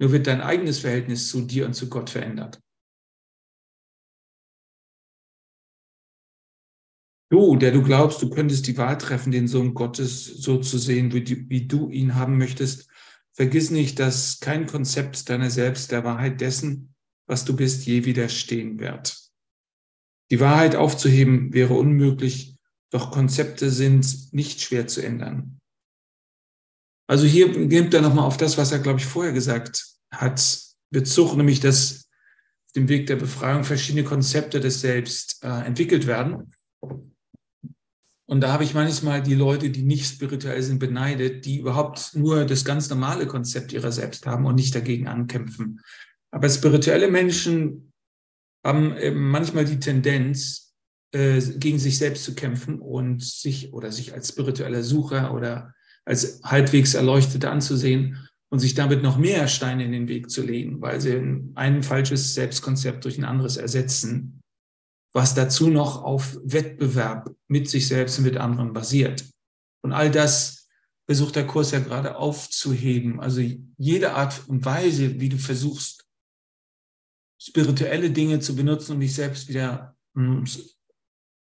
Nur 0.01 0.13
wird 0.13 0.27
dein 0.27 0.41
eigenes 0.41 0.79
Verhältnis 0.79 1.29
zu 1.29 1.43
dir 1.43 1.67
und 1.67 1.75
zu 1.75 1.89
Gott 1.89 2.11
verändert. 2.11 2.61
Du, 7.33 7.57
der 7.57 7.71
du 7.71 7.83
glaubst, 7.83 8.23
du 8.23 8.31
könntest 8.31 8.67
die 8.67 8.77
Wahl 8.77 8.99
treffen, 8.99 9.31
den 9.31 9.47
Sohn 9.47 9.75
Gottes 9.75 10.25
so 10.25 10.59
zu 10.59 10.79
sehen, 10.79 11.13
wie, 11.13 11.23
die, 11.23 11.49
wie 11.49 11.67
du 11.67 11.89
ihn 11.89 12.17
haben 12.17 12.39
möchtest, 12.39 12.89
vergiss 13.33 13.71
nicht, 13.71 14.01
dass 14.01 14.41
kein 14.41 14.67
Konzept 14.67 15.29
deiner 15.29 15.51
selbst 15.51 15.93
der 15.93 16.03
Wahrheit 16.03 16.41
dessen, 16.41 16.95
was 17.27 17.45
du 17.45 17.55
bist, 17.55 17.87
je 17.87 18.05
widerstehen 18.05 18.81
wird. 18.81 19.17
Die 20.33 20.41
Wahrheit 20.41 20.75
aufzuheben 20.75 21.53
wäre 21.53 21.75
unmöglich, 21.75 22.57
doch 22.91 23.11
Konzepte 23.11 23.71
sind 23.71 24.33
nicht 24.33 24.61
schwer 24.61 24.87
zu 24.87 25.03
ändern. 25.03 25.59
Also 27.09 27.27
hier 27.27 27.49
nimmt 27.49 27.95
er 27.95 28.03
nochmal 28.03 28.25
auf 28.25 28.37
das, 28.37 28.57
was 28.57 28.73
er, 28.73 28.79
glaube 28.79 29.01
ich, 29.01 29.07
vorher 29.07 29.33
gesagt 29.33 29.97
hat, 30.13 30.61
Bezug, 30.91 31.37
nämlich 31.37 31.61
dass 31.61 32.09
auf 32.67 32.73
dem 32.75 32.89
Weg 32.89 33.07
der 33.07 33.17
Befreiung 33.17 33.65
verschiedene 33.65 34.05
Konzepte 34.05 34.61
des 34.61 34.81
Selbst 34.81 35.43
äh, 35.43 35.49
entwickelt 35.49 36.07
werden. 36.07 36.53
Und 38.29 38.43
da 38.43 38.53
habe 38.53 38.63
ich 38.63 38.75
manchmal 38.75 39.23
die 39.23 39.35
Leute, 39.35 39.71
die 39.71 39.83
nicht 39.83 40.07
spirituell 40.07 40.63
sind, 40.63 40.79
beneidet, 40.79 41.45
die 41.47 41.59
überhaupt 41.59 42.15
nur 42.15 42.45
das 42.45 42.65
ganz 42.65 42.89
normale 42.89 43.27
Konzept 43.27 43.73
ihrer 43.73 43.91
selbst 43.91 44.25
haben 44.27 44.47
und 44.47 44.55
nicht 44.55 44.73
dagegen 44.73 45.09
ankämpfen. 45.09 45.81
Aber 46.31 46.49
spirituelle 46.49 47.11
Menschen 47.11 47.93
haben 48.65 48.95
manchmal 49.15 49.65
die 49.65 49.81
Tendenz, 49.81 50.70
äh, 51.13 51.41
gegen 51.41 51.79
sich 51.79 51.99
selbst 51.99 52.25
zu 52.25 52.35
kämpfen 52.35 52.81
und 52.81 53.23
sich 53.23 53.73
oder 53.73 53.93
sich 53.93 54.13
als 54.13 54.29
spiritueller 54.29 54.83
Sucher 54.83 55.35
oder 55.35 55.75
als 56.05 56.41
halbwegs 56.45 56.95
Erleuchtete 56.95 57.51
anzusehen 57.51 58.29
und 58.49 58.59
sich 58.59 58.75
damit 58.75 59.03
noch 59.03 59.17
mehr 59.17 59.49
Steine 59.49 59.85
in 59.85 59.93
den 59.93 60.09
Weg 60.09 60.31
zu 60.31 60.43
legen, 60.43 60.81
weil 60.81 61.01
sie 61.01 61.21
ein 61.55 61.83
falsches 61.83 62.35
Selbstkonzept 62.35 63.05
durch 63.05 63.19
ein 63.19 63.25
anderes 63.25 63.57
ersetzen 63.57 64.41
was 65.13 65.35
dazu 65.35 65.69
noch 65.69 66.03
auf 66.03 66.39
Wettbewerb 66.45 67.35
mit 67.49 67.69
sich 67.69 67.89
selbst 67.89 68.19
und 68.19 68.25
mit 68.25 68.37
anderen 68.37 68.73
basiert. 68.73 69.25
Und 69.83 69.93
all 69.93 70.11
das 70.11 70.69
versucht 71.07 71.37
der 71.37 71.47
Kurs 71.47 71.73
ja 71.73 71.81
gerade 71.81 72.17
aufzuheben. 72.17 73.21
Also 73.21 73.43
jede 73.77 74.15
Art 74.15 74.47
und 74.49 74.65
Weise, 74.65 75.21
wie 75.21 75.29
du 75.29 75.39
versuchst, 75.39 76.07
spirituelle 77.41 78.11
Dinge 78.11 78.39
zu 78.41 78.55
benutzen, 78.55 78.93
um 78.93 79.01
dich 79.01 79.15
selbst 79.15 79.49
wieder 79.49 79.97
hm, 80.15 80.45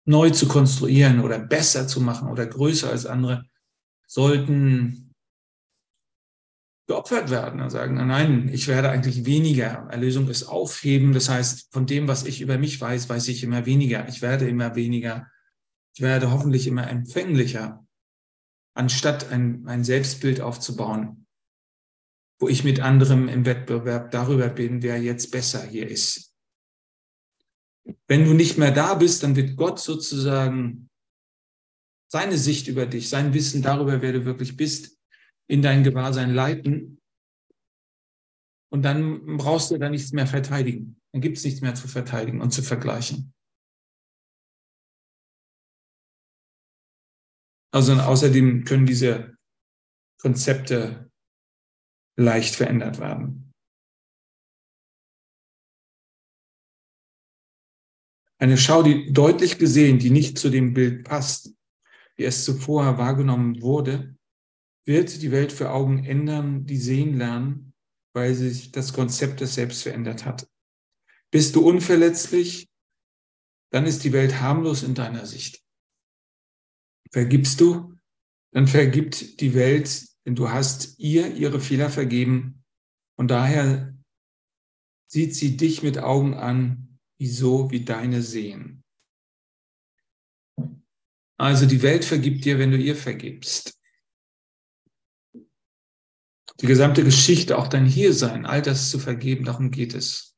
neu 0.08 0.30
zu 0.30 0.48
konstruieren 0.48 1.20
oder 1.20 1.38
besser 1.38 1.86
zu 1.86 2.00
machen 2.00 2.30
oder 2.30 2.46
größer 2.46 2.90
als 2.90 3.04
andere, 3.04 3.44
sollten 4.06 5.14
geopfert 6.88 7.28
werden 7.28 7.60
und 7.60 7.68
sagen, 7.68 7.94
nein, 7.94 8.48
ich 8.48 8.66
werde 8.68 8.88
eigentlich 8.88 9.26
weniger. 9.26 9.86
Erlösung 9.90 10.28
ist 10.28 10.44
aufheben. 10.44 11.12
Das 11.12 11.28
heißt, 11.28 11.70
von 11.70 11.84
dem, 11.84 12.08
was 12.08 12.24
ich 12.24 12.40
über 12.40 12.56
mich 12.56 12.80
weiß, 12.80 13.10
weiß 13.10 13.28
ich 13.28 13.44
immer 13.44 13.66
weniger. 13.66 14.08
Ich 14.08 14.22
werde 14.22 14.48
immer 14.48 14.74
weniger. 14.74 15.30
Ich 15.94 16.00
werde 16.00 16.30
hoffentlich 16.30 16.66
immer 16.66 16.88
empfänglicher, 16.88 17.86
anstatt 18.74 19.30
ein, 19.30 19.66
ein 19.66 19.84
Selbstbild 19.84 20.40
aufzubauen, 20.40 21.26
wo 22.38 22.48
ich 22.48 22.64
mit 22.64 22.80
anderem 22.80 23.28
im 23.28 23.44
Wettbewerb 23.44 24.10
darüber 24.10 24.48
bin, 24.48 24.82
wer 24.82 25.02
jetzt 25.02 25.30
besser 25.32 25.62
hier 25.62 25.86
ist. 25.86 26.32
Wenn 28.06 28.24
du 28.24 28.34
nicht 28.34 28.58
mehr 28.58 28.70
da 28.70 28.94
bist, 28.94 29.22
dann 29.22 29.36
wird 29.36 29.56
Gott 29.56 29.80
sozusagen 29.80 30.88
seine 32.10 32.38
Sicht 32.38 32.68
über 32.68 32.86
dich, 32.86 33.08
sein 33.08 33.34
Wissen 33.34 33.62
darüber, 33.62 34.02
wer 34.02 34.12
du 34.12 34.24
wirklich 34.24 34.56
bist, 34.56 34.98
in 35.46 35.62
dein 35.62 35.84
Gewahrsein 35.84 36.34
leiten. 36.34 37.00
Und 38.70 38.82
dann 38.82 39.36
brauchst 39.36 39.70
du 39.70 39.78
da 39.78 39.88
nichts 39.88 40.12
mehr 40.12 40.26
verteidigen. 40.26 41.00
Dann 41.12 41.22
gibt 41.22 41.38
es 41.38 41.44
nichts 41.44 41.60
mehr 41.60 41.74
zu 41.74 41.88
verteidigen 41.88 42.40
und 42.40 42.50
zu 42.50 42.62
vergleichen. 42.62 43.32
Also 47.72 47.94
außerdem 47.94 48.64
können 48.64 48.86
diese 48.86 49.36
Konzepte 50.20 51.10
leicht 52.16 52.54
verändert 52.56 52.98
werden. 52.98 53.47
Eine 58.38 58.56
Schau, 58.56 58.82
die 58.82 59.12
deutlich 59.12 59.58
gesehen, 59.58 59.98
die 59.98 60.10
nicht 60.10 60.38
zu 60.38 60.48
dem 60.48 60.72
Bild 60.72 61.04
passt, 61.04 61.54
wie 62.16 62.24
es 62.24 62.44
zuvor 62.44 62.96
wahrgenommen 62.96 63.60
wurde, 63.62 64.16
wird 64.84 65.22
die 65.22 65.32
Welt 65.32 65.52
für 65.52 65.70
Augen 65.70 66.04
ändern, 66.04 66.64
die 66.64 66.76
sehen 66.76 67.18
lernen, 67.18 67.74
weil 68.14 68.34
sich 68.34 68.72
das 68.72 68.92
Konzept 68.92 69.40
des 69.40 69.54
Selbst 69.54 69.82
verändert 69.82 70.24
hat. 70.24 70.48
Bist 71.30 71.56
du 71.56 71.68
unverletzlich, 71.68 72.68
dann 73.70 73.86
ist 73.86 74.04
die 74.04 74.12
Welt 74.12 74.40
harmlos 74.40 74.82
in 74.82 74.94
deiner 74.94 75.26
Sicht. 75.26 75.62
Vergibst 77.10 77.60
du, 77.60 77.94
dann 78.52 78.66
vergibt 78.66 79.40
die 79.40 79.54
Welt, 79.54 80.06
denn 80.24 80.34
du 80.34 80.48
hast 80.50 80.98
ihr 80.98 81.34
ihre 81.34 81.60
Fehler 81.60 81.90
vergeben 81.90 82.64
und 83.16 83.30
daher 83.30 83.94
sieht 85.06 85.34
sie 85.34 85.56
dich 85.56 85.82
mit 85.82 85.98
Augen 85.98 86.34
an, 86.34 86.87
so 87.26 87.70
wie 87.70 87.84
deine 87.84 88.22
sehen. 88.22 88.84
Also 91.36 91.66
die 91.66 91.82
Welt 91.82 92.04
vergibt 92.04 92.44
dir, 92.44 92.58
wenn 92.58 92.70
du 92.70 92.78
ihr 92.78 92.96
vergibst 92.96 93.78
die 96.60 96.66
gesamte 96.66 97.04
Geschichte, 97.04 97.56
auch 97.56 97.68
dein 97.68 97.86
Hiersein, 97.86 98.44
all 98.44 98.62
das 98.62 98.90
zu 98.90 98.98
vergeben, 98.98 99.44
darum 99.44 99.70
geht 99.70 99.94
es. 99.94 100.36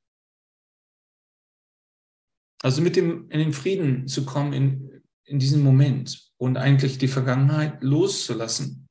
Also 2.62 2.82
mit 2.82 2.96
dem, 2.96 3.30
in 3.30 3.38
den 3.38 3.52
Frieden 3.54 4.06
zu 4.06 4.26
kommen 4.26 4.52
in, 4.52 5.02
in 5.24 5.38
diesem 5.38 5.62
Moment 5.62 6.30
und 6.36 6.58
eigentlich 6.58 6.98
die 6.98 7.08
Vergangenheit 7.08 7.82
loszulassen 7.82 8.86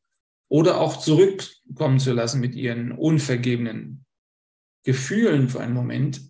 oder 0.50 0.82
auch 0.82 0.98
zurückkommen 0.98 2.00
zu 2.00 2.14
lassen 2.14 2.42
mit 2.42 2.56
ihren 2.56 2.92
unvergebenen 2.92 4.06
Gefühlen 4.84 5.50
für 5.50 5.60
einen 5.60 5.76
Moment 5.76 6.29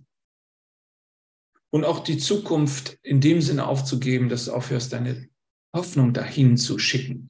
und 1.72 1.86
auch 1.86 2.00
die 2.00 2.18
Zukunft 2.18 2.98
in 3.04 3.22
dem 3.22 3.42
Sinne 3.42 3.68
aufzugeben, 3.68 4.30
dass 4.30 4.46
du 4.46 4.54
aufhörst, 4.54 4.94
deine 4.94 5.30
Hoffnung 5.76 6.14
dahin 6.14 6.58
zu 6.58 6.80
schicken. 6.80 7.30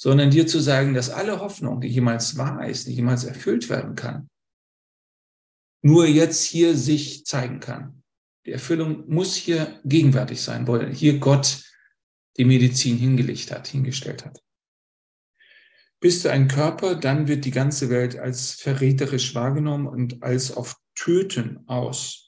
sondern 0.00 0.30
dir 0.30 0.46
zu 0.46 0.60
sagen, 0.60 0.94
dass 0.94 1.10
alle 1.10 1.40
Hoffnung, 1.40 1.80
die 1.80 1.88
jemals 1.88 2.38
wahr 2.38 2.66
ist, 2.68 2.86
die 2.86 2.94
jemals 2.94 3.24
erfüllt 3.24 3.68
werden 3.68 3.96
kann, 3.96 4.30
nur 5.82 6.06
jetzt 6.06 6.44
hier 6.44 6.76
sich 6.76 7.24
zeigen 7.24 7.60
kann. 7.60 8.02
Die 8.46 8.52
Erfüllung 8.52 9.08
muss 9.08 9.34
hier 9.34 9.80
gegenwärtig 9.84 10.40
sein, 10.40 10.66
weil 10.68 10.94
hier 10.94 11.18
Gott 11.18 11.64
die 12.36 12.44
Medizin 12.44 12.96
hingelegt 12.96 13.50
hat, 13.50 13.66
hingestellt 13.66 14.24
hat. 14.24 14.40
Bist 16.00 16.24
du 16.24 16.30
ein 16.30 16.46
Körper, 16.46 16.94
dann 16.94 17.26
wird 17.26 17.44
die 17.44 17.50
ganze 17.50 17.90
Welt 17.90 18.16
als 18.16 18.52
verräterisch 18.52 19.34
wahrgenommen 19.34 19.88
und 19.88 20.22
als 20.22 20.56
auf 20.56 20.76
Töten 20.94 21.64
aus. 21.66 22.27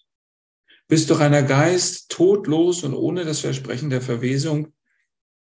Bist 0.91 1.09
du 1.09 1.15
reiner 1.15 1.43
Geist, 1.43 2.11
todlos 2.11 2.85
und 2.85 2.93
ohne 2.93 3.25
das 3.25 3.41
Versprechen 3.41 3.89
der 3.89 4.03
Verwesung 4.03 4.75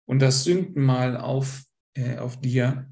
und 0.06 0.20
das 0.20 0.44
Sündenmal 0.44 1.16
auf, 1.16 1.64
äh, 1.96 2.18
auf 2.18 2.42
dir, 2.42 2.90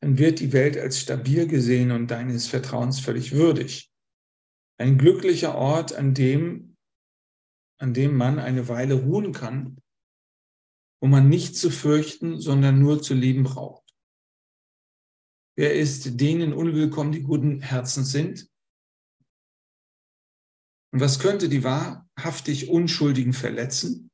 dann 0.00 0.18
wird 0.18 0.40
die 0.40 0.52
Welt 0.52 0.76
als 0.76 1.00
stabil 1.00 1.46
gesehen 1.46 1.90
und 1.90 2.10
deines 2.10 2.48
Vertrauens 2.48 3.00
völlig 3.00 3.32
würdig. 3.32 3.90
Ein 4.78 4.98
glücklicher 4.98 5.54
Ort, 5.54 5.94
an 5.94 6.12
dem, 6.12 6.76
an 7.80 7.94
dem 7.94 8.14
man 8.14 8.38
eine 8.38 8.68
Weile 8.68 8.94
ruhen 8.94 9.32
kann 9.32 9.80
wo 11.00 11.08
man 11.08 11.28
nicht 11.28 11.56
zu 11.56 11.70
fürchten, 11.70 12.40
sondern 12.40 12.78
nur 12.78 13.02
zu 13.02 13.14
lieben 13.14 13.44
braucht. 13.44 13.94
Wer 15.56 15.74
ist 15.74 16.20
denen 16.20 16.52
unwillkommen, 16.52 17.12
die 17.12 17.22
guten 17.22 17.60
Herzens 17.60 18.12
sind? 18.12 18.50
Und 20.92 21.00
was 21.00 21.18
könnte 21.18 21.48
die 21.48 21.64
wahrhaftig 21.64 22.68
Unschuldigen 22.68 23.32
verletzen? 23.32 24.10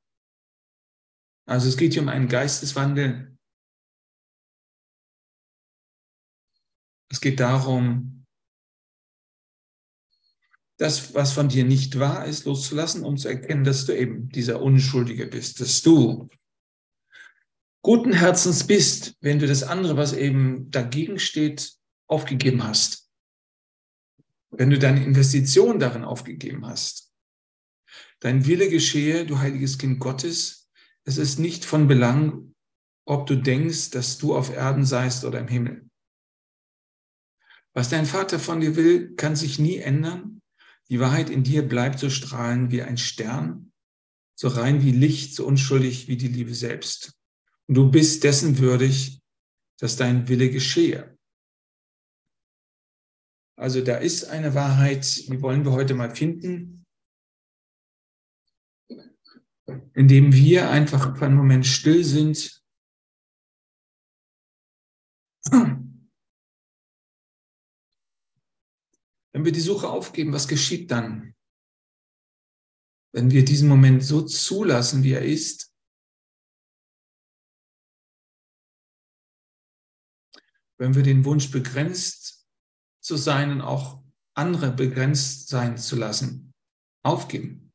Also 1.46 1.68
es 1.68 1.76
geht 1.76 1.92
hier 1.92 2.02
um 2.02 2.08
einen 2.08 2.28
Geisteswandel. 2.28 3.36
Es 7.10 7.20
geht 7.20 7.40
darum, 7.40 8.24
das, 10.78 11.14
was 11.14 11.32
von 11.32 11.48
dir 11.48 11.64
nicht 11.64 11.98
wahr 11.98 12.26
ist, 12.26 12.44
loszulassen, 12.44 13.04
um 13.04 13.16
zu 13.16 13.28
erkennen, 13.28 13.64
dass 13.64 13.86
du 13.86 13.96
eben 13.96 14.28
dieser 14.30 14.60
Unschuldige 14.60 15.26
bist, 15.26 15.60
dass 15.60 15.82
du 15.82 16.28
guten 17.82 18.12
Herzens 18.12 18.66
bist, 18.66 19.16
wenn 19.20 19.38
du 19.38 19.46
das 19.46 19.62
andere, 19.62 19.96
was 19.96 20.12
eben 20.12 20.70
dagegen 20.70 21.18
steht, 21.18 21.74
aufgegeben 22.08 22.64
hast. 22.64 23.01
Wenn 24.52 24.70
du 24.70 24.78
deine 24.78 25.04
Investition 25.04 25.78
darin 25.78 26.04
aufgegeben 26.04 26.66
hast. 26.66 27.10
Dein 28.20 28.46
Wille 28.46 28.68
geschehe, 28.68 29.26
du 29.26 29.38
heiliges 29.38 29.78
Kind 29.78 29.98
Gottes. 29.98 30.70
Es 31.04 31.16
ist 31.16 31.38
nicht 31.38 31.64
von 31.64 31.88
Belang, 31.88 32.54
ob 33.06 33.26
du 33.26 33.34
denkst, 33.36 33.90
dass 33.90 34.18
du 34.18 34.36
auf 34.36 34.50
Erden 34.50 34.84
seist 34.84 35.24
oder 35.24 35.40
im 35.40 35.48
Himmel. 35.48 35.88
Was 37.74 37.88
dein 37.88 38.06
Vater 38.06 38.38
von 38.38 38.60
dir 38.60 38.76
will, 38.76 39.14
kann 39.16 39.34
sich 39.34 39.58
nie 39.58 39.78
ändern. 39.78 40.42
Die 40.90 41.00
Wahrheit 41.00 41.30
in 41.30 41.42
dir 41.42 41.66
bleibt 41.66 41.98
so 41.98 42.10
strahlen 42.10 42.70
wie 42.70 42.82
ein 42.82 42.98
Stern, 42.98 43.72
so 44.34 44.48
rein 44.48 44.82
wie 44.82 44.92
Licht, 44.92 45.34
so 45.34 45.46
unschuldig 45.46 46.06
wie 46.06 46.18
die 46.18 46.28
Liebe 46.28 46.54
selbst. 46.54 47.14
Und 47.66 47.76
du 47.76 47.90
bist 47.90 48.24
dessen 48.24 48.58
würdig, 48.58 49.22
dass 49.78 49.96
dein 49.96 50.28
Wille 50.28 50.50
geschehe. 50.50 51.11
Also 53.56 53.82
da 53.82 53.96
ist 53.96 54.24
eine 54.24 54.54
Wahrheit, 54.54 55.28
die 55.28 55.40
wollen 55.40 55.64
wir 55.64 55.72
heute 55.72 55.94
mal 55.94 56.14
finden, 56.14 56.86
indem 59.94 60.32
wir 60.32 60.70
einfach 60.70 61.16
für 61.16 61.26
einen 61.26 61.36
Moment 61.36 61.66
still 61.66 62.04
sind. 62.04 62.62
Wenn 69.34 69.44
wir 69.44 69.52
die 69.52 69.60
Suche 69.60 69.88
aufgeben, 69.88 70.32
was 70.32 70.48
geschieht 70.48 70.90
dann? 70.90 71.34
Wenn 73.14 73.30
wir 73.30 73.44
diesen 73.44 73.68
Moment 73.68 74.04
so 74.04 74.22
zulassen, 74.22 75.02
wie 75.02 75.12
er 75.12 75.24
ist, 75.24 75.74
wenn 80.78 80.94
wir 80.94 81.02
den 81.02 81.24
Wunsch 81.24 81.50
begrenzt 81.50 82.41
zu 83.02 83.16
sein 83.16 83.50
und 83.50 83.60
auch 83.60 84.02
andere 84.34 84.70
begrenzt 84.70 85.48
sein 85.48 85.76
zu 85.76 85.96
lassen, 85.96 86.54
aufgeben. 87.04 87.72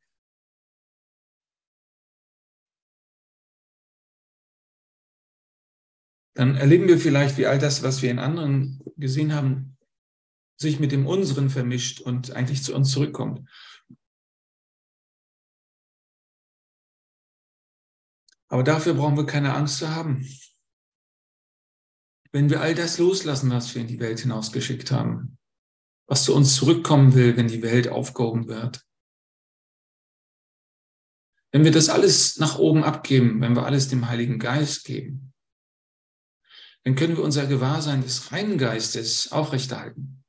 Dann 6.36 6.56
erleben 6.56 6.88
wir 6.88 7.00
vielleicht, 7.00 7.38
wie 7.38 7.48
all 7.48 7.58
das, 7.58 7.84
was 7.84 8.02
wir 8.02 8.12
in 8.12 8.20
anderen 8.20 8.80
gesehen 8.96 9.34
haben, 9.34 9.78
sich 10.60 10.80
mit 10.80 10.92
dem 10.92 11.06
unseren 11.08 11.50
vermischt 11.50 12.00
und 12.00 12.32
eigentlich 12.32 12.64
zu 12.64 12.76
uns 12.76 12.92
zurückkommt. 12.92 13.48
Aber 18.50 18.64
dafür 18.64 18.94
brauchen 18.94 19.18
wir 19.18 19.26
keine 19.26 19.54
Angst 19.54 19.80
zu 19.80 19.90
haben 19.90 20.26
wenn 22.38 22.52
wir 22.52 22.62
all 22.62 22.76
das 22.76 23.00
loslassen, 23.00 23.50
was 23.50 23.74
wir 23.74 23.82
in 23.82 23.88
die 23.88 24.00
Welt 24.00 24.20
hinausgeschickt 24.20 24.92
haben, 24.92 25.40
was 26.08 26.24
zu 26.24 26.36
uns 26.36 26.54
zurückkommen 26.54 27.16
will, 27.16 27.36
wenn 27.36 27.48
die 27.48 27.64
Welt 27.64 27.88
aufgehoben 27.88 28.48
wird. 28.48 28.86
Wenn 31.52 31.64
wir 31.64 31.72
das 31.72 31.90
alles 31.90 32.38
nach 32.38 32.60
oben 32.60 32.84
abgeben, 32.84 33.42
wenn 33.42 33.56
wir 33.56 33.66
alles 33.66 33.88
dem 33.88 34.08
Heiligen 34.08 34.38
Geist 34.38 34.84
geben, 34.84 35.34
dann 36.84 36.94
können 36.94 37.18
wir 37.18 37.24
unser 37.24 37.48
Gewahrsein 37.48 38.04
des 38.04 38.32
reinen 38.32 38.60
Geistes 38.60 39.32
aufrechterhalten. 39.32 40.24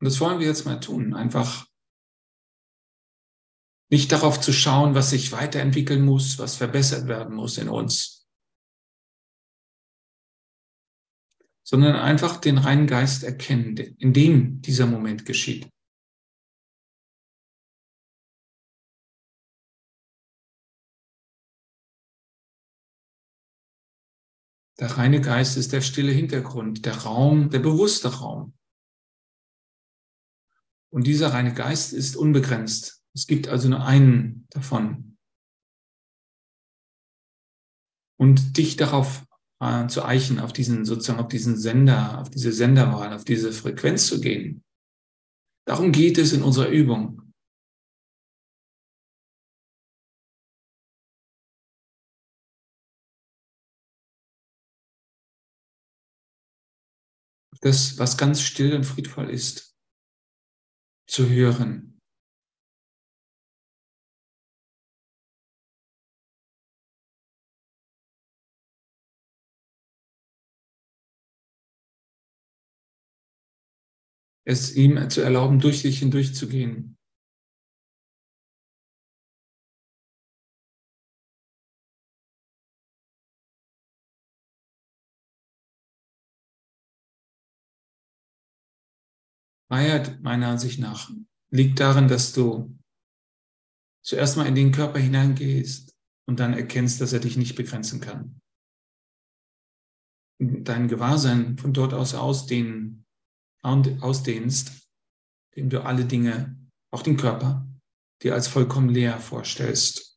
Und 0.00 0.06
das 0.06 0.20
wollen 0.20 0.40
wir 0.40 0.46
jetzt 0.46 0.64
mal 0.64 0.80
tun, 0.80 1.12
einfach 1.12 1.66
nicht 3.90 4.10
darauf 4.10 4.40
zu 4.40 4.54
schauen, 4.54 4.94
was 4.94 5.10
sich 5.10 5.32
weiterentwickeln 5.32 6.02
muss, 6.02 6.38
was 6.38 6.56
verbessert 6.56 7.08
werden 7.08 7.34
muss 7.34 7.58
in 7.58 7.68
uns, 7.68 8.21
sondern 11.72 11.96
einfach 11.96 12.36
den 12.36 12.58
reinen 12.58 12.86
Geist 12.86 13.24
erkennen, 13.24 13.74
in 13.78 14.12
dem 14.12 14.60
dieser 14.60 14.84
Moment 14.84 15.24
geschieht. 15.24 15.70
Der 24.78 24.98
reine 24.98 25.22
Geist 25.22 25.56
ist 25.56 25.72
der 25.72 25.80
stille 25.80 26.12
Hintergrund, 26.12 26.84
der 26.84 26.94
Raum, 26.94 27.48
der 27.48 27.60
bewusste 27.60 28.18
Raum. 28.18 28.52
Und 30.92 31.06
dieser 31.06 31.32
reine 31.32 31.54
Geist 31.54 31.94
ist 31.94 32.16
unbegrenzt. 32.16 33.02
Es 33.14 33.26
gibt 33.26 33.48
also 33.48 33.70
nur 33.70 33.82
einen 33.82 34.46
davon. 34.50 35.16
Und 38.18 38.58
dich 38.58 38.76
darauf 38.76 39.24
äh, 39.62 39.86
zu 39.86 40.04
eichen, 40.04 40.40
auf 40.40 40.52
diesen, 40.52 40.84
sozusagen 40.84 41.20
auf 41.20 41.28
diesen 41.28 41.56
Sender, 41.56 42.20
auf 42.20 42.28
diese 42.30 42.52
Senderwahl, 42.52 43.14
auf 43.14 43.24
diese 43.24 43.52
Frequenz 43.52 44.08
zu 44.08 44.20
gehen. 44.20 44.64
Darum 45.66 45.92
geht 45.92 46.18
es 46.18 46.32
in 46.32 46.42
unserer 46.42 46.68
Übung. 46.68 47.32
Das, 57.60 57.96
was 57.96 58.18
ganz 58.18 58.42
still 58.42 58.74
und 58.74 58.82
friedvoll 58.82 59.30
ist, 59.30 59.76
zu 61.06 61.28
hören. 61.28 61.91
Es 74.44 74.74
ihm 74.74 75.08
zu 75.10 75.20
erlauben, 75.20 75.60
durch 75.60 75.82
dich 75.82 75.98
hindurchzugehen. 76.00 76.96
Freiheit 89.72 90.20
meiner 90.20 90.48
Ansicht 90.48 90.80
nach 90.80 91.10
liegt 91.50 91.80
darin, 91.80 92.06
dass 92.06 92.34
du 92.34 92.78
zuerst 94.04 94.36
mal 94.36 94.46
in 94.46 94.54
den 94.54 94.70
Körper 94.70 94.98
hineingehst 94.98 95.96
und 96.28 96.40
dann 96.40 96.52
erkennst, 96.52 97.00
dass 97.00 97.14
er 97.14 97.20
dich 97.20 97.38
nicht 97.38 97.56
begrenzen 97.56 98.00
kann. 98.00 98.38
Dein 100.38 100.88
Gewahrsein 100.88 101.56
von 101.56 101.72
dort 101.72 101.94
aus 101.94 102.14
ausdehnen 102.14 103.06
ausdehnst, 103.62 104.88
indem 105.54 105.70
du 105.70 105.84
alle 105.84 106.04
Dinge, 106.04 106.58
auch 106.90 107.02
den 107.02 107.16
Körper, 107.16 107.66
dir 108.22 108.34
als 108.34 108.48
vollkommen 108.48 108.88
leer 108.88 109.18
vorstellst. 109.18 110.12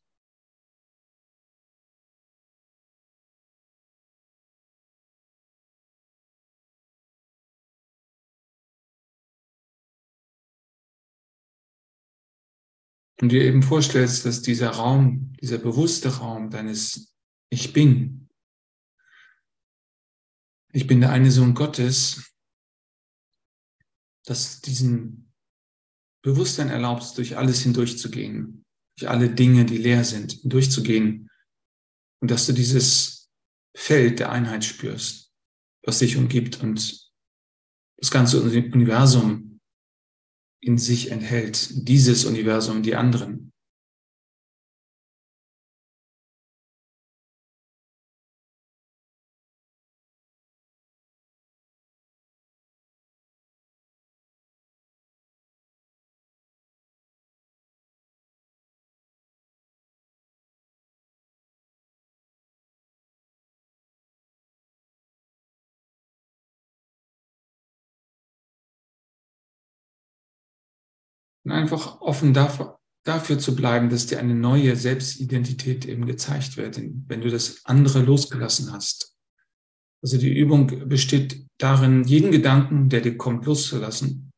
Und 13.18 13.30
dir 13.30 13.44
eben 13.44 13.62
vorstellst, 13.62 14.26
dass 14.26 14.42
dieser 14.42 14.70
Raum, 14.70 15.32
dieser 15.40 15.56
bewusste 15.56 16.18
Raum 16.18 16.50
deines 16.50 17.16
Ich 17.48 17.72
Bin, 17.72 18.28
ich 20.70 20.86
bin 20.86 21.00
der 21.00 21.10
eine 21.10 21.30
Sohn 21.30 21.54
Gottes, 21.54 22.35
dass 24.26 24.60
diesen 24.60 25.32
Bewusstsein 26.22 26.68
erlaubst, 26.68 27.16
durch 27.18 27.36
alles 27.36 27.60
hindurchzugehen, 27.60 28.64
durch 28.98 29.08
alle 29.08 29.30
Dinge, 29.30 29.64
die 29.64 29.78
leer 29.78 30.04
sind, 30.04 30.32
hindurchzugehen 30.32 31.30
und 32.20 32.30
dass 32.30 32.46
du 32.46 32.52
dieses 32.52 33.30
Feld 33.76 34.18
der 34.18 34.32
Einheit 34.32 34.64
spürst, 34.64 35.32
was 35.84 36.00
dich 36.00 36.16
umgibt 36.16 36.60
und 36.62 37.06
das 37.98 38.10
ganze 38.10 38.42
Universum 38.42 39.60
in 40.60 40.78
sich 40.78 41.10
enthält, 41.10 41.88
dieses 41.88 42.24
Universum, 42.24 42.82
die 42.82 42.96
anderen. 42.96 43.52
Und 71.46 71.52
einfach 71.52 72.00
offen 72.00 72.34
dafür, 72.34 72.80
dafür 73.04 73.38
zu 73.38 73.54
bleiben, 73.54 73.88
dass 73.88 74.06
dir 74.06 74.18
eine 74.18 74.34
neue 74.34 74.74
Selbstidentität 74.74 75.84
eben 75.84 76.04
gezeigt 76.04 76.56
wird, 76.56 76.76
wenn 76.76 77.20
du 77.20 77.30
das 77.30 77.64
andere 77.64 78.00
losgelassen 78.00 78.72
hast. 78.72 79.16
Also 80.02 80.18
die 80.18 80.36
Übung 80.36 80.88
besteht 80.88 81.46
darin, 81.58 82.02
jeden 82.02 82.32
Gedanken, 82.32 82.88
der 82.88 83.00
dir 83.00 83.16
kommt, 83.16 83.46
loszulassen, 83.46 84.32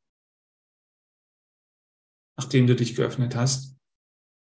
nachdem 2.37 2.66
du 2.66 2.77
dich 2.77 2.94
geöffnet 2.94 3.35
hast, 3.35 3.75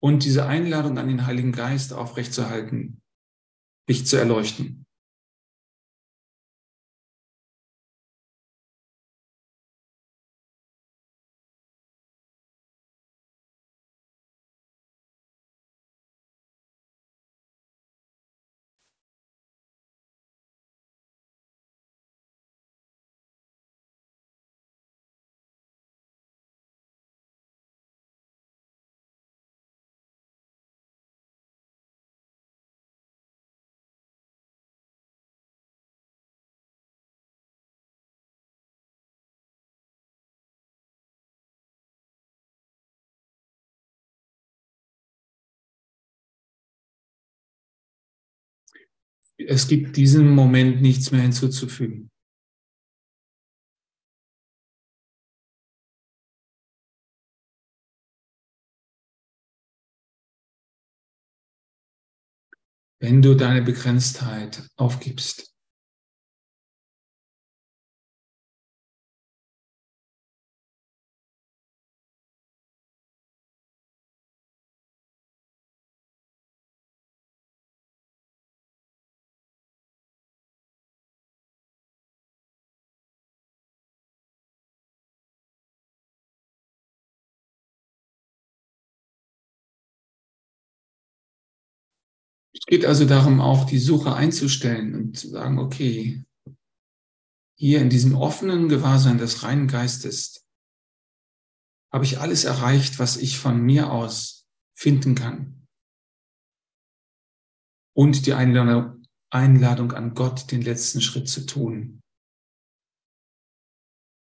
und 0.02 0.24
diese 0.24 0.46
Einladung 0.46 0.98
an 0.98 1.10
den 1.10 1.26
Heiligen 1.26 1.52
Geist 1.52 1.92
aufrechtzuerhalten, 1.92 3.02
dich 3.90 4.06
zu 4.06 4.16
erleuchten. 4.16 4.83
Es 49.38 49.68
gibt 49.68 49.98
diesem 49.98 50.30
Moment 50.30 50.82
nichts 50.82 51.12
mehr 51.12 51.22
hinzuzufügen. 51.22 52.10
Wenn 63.00 63.22
du 63.22 63.36
deine 63.36 63.62
Begrenztheit 63.62 64.70
aufgibst, 64.78 65.53
Es 92.66 92.68
geht 92.68 92.86
also 92.86 93.06
darum, 93.06 93.42
auch 93.42 93.66
die 93.66 93.78
Suche 93.78 94.16
einzustellen 94.16 94.96
und 94.96 95.18
zu 95.18 95.28
sagen, 95.28 95.60
okay, 95.60 96.24
hier 97.60 97.82
in 97.82 97.90
diesem 97.90 98.16
offenen 98.16 98.70
Gewahrsein 98.70 99.18
des 99.18 99.44
reinen 99.44 99.68
Geistes 99.68 100.48
habe 101.92 102.06
ich 102.06 102.20
alles 102.20 102.46
erreicht, 102.46 103.00
was 103.00 103.18
ich 103.18 103.38
von 103.38 103.62
mir 103.62 103.92
aus 103.92 104.48
finden 104.76 105.14
kann. 105.14 105.68
Und 107.96 108.26
die 108.26 108.34
Einladung, 108.34 109.92
an 109.92 110.14
Gott, 110.16 110.50
den 110.52 110.62
letzten 110.62 111.02
Schritt 111.02 111.28
zu 111.28 111.46
tun, 111.46 112.02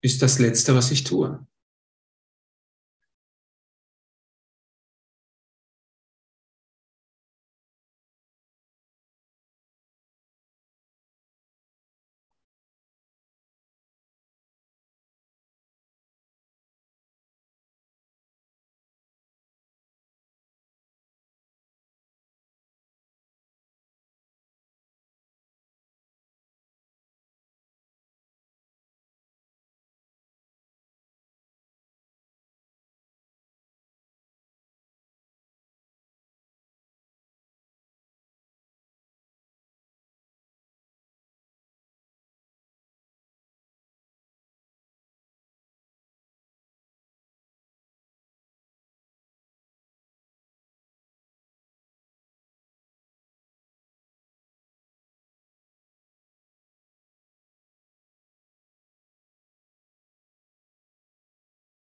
ist 0.03 0.20
das 0.20 0.38
Letzte, 0.38 0.75
was 0.75 0.90
ich 0.90 1.05
tue. 1.05 1.44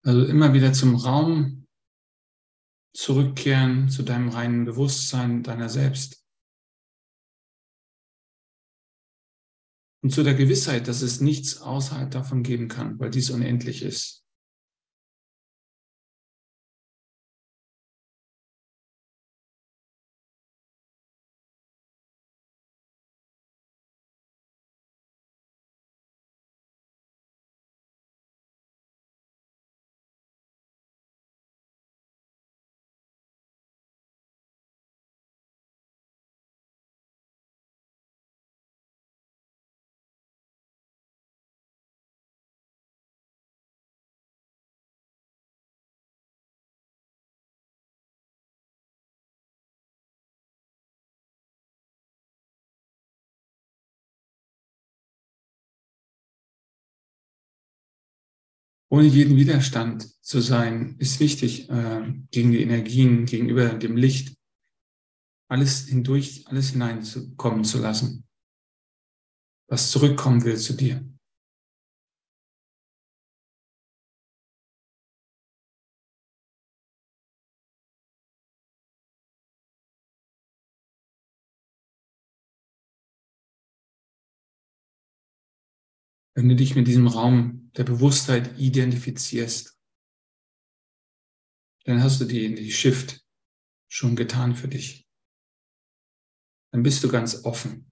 Also 0.04 0.26
immer 0.26 0.54
wieder 0.54 0.74
zum 0.74 0.96
Raum 0.96 1.68
zurückkehren, 2.96 3.90
zu 3.90 4.04
deinem 4.04 4.30
reinen 4.30 4.66
Bewusstsein 4.66 5.44
deiner 5.44 5.70
selbst. 5.70 6.26
Und 10.02 10.12
zu 10.12 10.24
der 10.24 10.34
Gewissheit, 10.34 10.88
dass 10.88 11.02
es 11.02 11.20
nichts 11.20 11.62
außerhalb 11.62 12.10
davon 12.10 12.44
geben 12.44 12.70
kann, 12.70 13.00
weil 13.00 13.10
dies 13.10 13.30
unendlich 13.30 13.82
ist. 13.82 14.26
Ohne 58.90 59.08
jeden 59.08 59.36
Widerstand 59.36 60.10
zu 60.24 60.42
sein, 60.42 60.96
ist 60.98 61.20
wichtig 61.20 61.70
äh, 61.70 62.14
gegen 62.32 62.52
die 62.52 62.62
Energien, 62.62 63.26
gegenüber 63.26 63.70
dem 63.70 63.96
Licht, 63.96 64.36
alles 65.48 65.88
hindurch, 65.88 66.48
alles 66.48 66.72
hineinkommen 66.72 67.64
zu 67.64 67.80
lassen, 67.80 68.28
was 69.68 69.92
zurückkommen 69.92 70.44
will 70.44 70.58
zu 70.58 70.74
dir. 70.74 71.04
Wenn 86.40 86.48
du 86.48 86.56
dich 86.56 86.74
mit 86.74 86.88
diesem 86.88 87.08
Raum 87.08 87.70
der 87.76 87.84
Bewusstheit 87.84 88.58
identifizierst, 88.58 89.78
dann 91.84 92.02
hast 92.02 92.22
du 92.22 92.26
die, 92.26 92.56
die 92.56 92.72
Shift 92.72 93.26
schon 93.90 94.16
getan 94.16 94.56
für 94.56 94.70
dich. 94.70 95.06
Dann 96.72 96.82
bist 96.82 97.04
du 97.04 97.10
ganz 97.10 97.44
offen. 97.44 97.92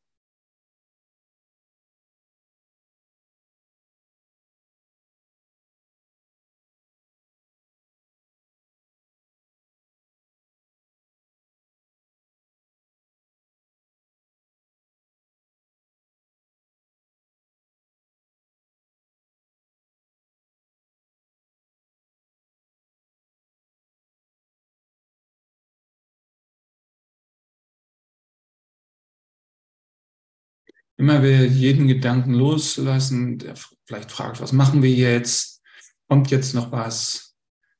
Immer 30.97 31.21
wieder 31.21 31.45
jeden 31.45 31.87
Gedanken 31.87 32.33
loszulassen, 32.33 33.37
der 33.37 33.55
vielleicht 33.85 34.11
fragt, 34.11 34.41
was 34.41 34.51
machen 34.51 34.81
wir 34.81 34.91
jetzt? 34.91 35.61
Kommt 36.09 36.31
jetzt 36.31 36.55
noch 36.55 36.71
was? 36.71 37.35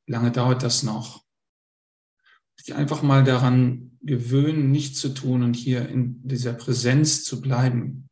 Wie 0.05 0.11
lange 0.11 0.31
dauert 0.31 0.61
das 0.61 0.83
noch? 0.83 1.23
Sich 2.55 2.75
einfach 2.75 3.01
mal 3.01 3.23
daran 3.23 3.97
gewöhnen, 4.01 4.71
nichts 4.71 4.99
zu 4.99 5.09
tun 5.09 5.43
und 5.43 5.55
hier 5.55 5.89
in 5.89 6.27
dieser 6.27 6.53
Präsenz 6.53 7.23
zu 7.23 7.41
bleiben. 7.41 8.06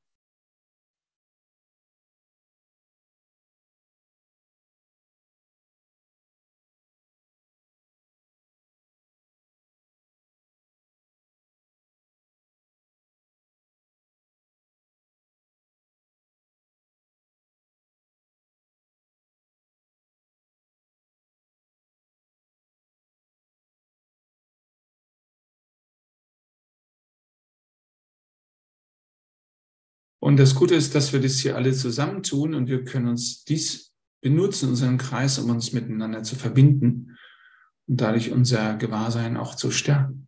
Und 30.25 30.37
das 30.37 30.55
Gute 30.55 30.73
ist, 30.73 30.95
dass 30.95 31.13
wir 31.13 31.21
das 31.21 31.37
hier 31.37 31.55
alle 31.55 31.71
zusammentun 31.71 32.55
und 32.55 32.67
wir 32.67 32.83
können 32.83 33.09
uns 33.09 33.43
dies 33.43 33.93
benutzen, 34.21 34.69
unseren 34.69 34.97
Kreis, 34.97 35.37
um 35.37 35.51
uns 35.51 35.71
miteinander 35.71 36.23
zu 36.23 36.35
verbinden 36.35 37.15
und 37.85 38.01
dadurch 38.01 38.31
unser 38.31 38.75
Gewahrsein 38.75 39.37
auch 39.37 39.53
zu 39.53 39.69
stärken. 39.69 40.24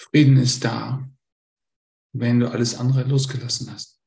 Frieden 0.00 0.38
ist 0.38 0.64
da, 0.64 1.06
wenn 2.12 2.40
du 2.40 2.50
alles 2.50 2.74
andere 2.74 3.02
losgelassen 3.04 3.70
hast. 3.70 3.99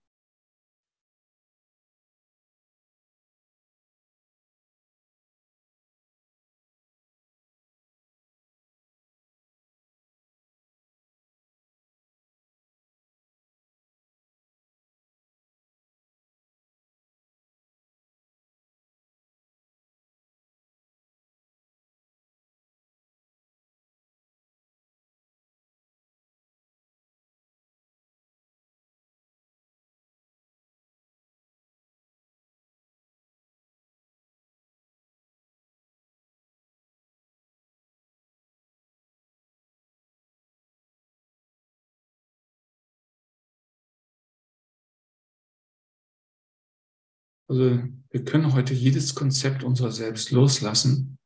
Also 47.49 47.83
wir 48.09 48.23
können 48.23 48.53
heute 48.53 48.73
jedes 48.73 49.15
Konzept 49.15 49.63
unserer 49.63 49.91
selbst 49.91 50.31
loslassen. 50.31 51.17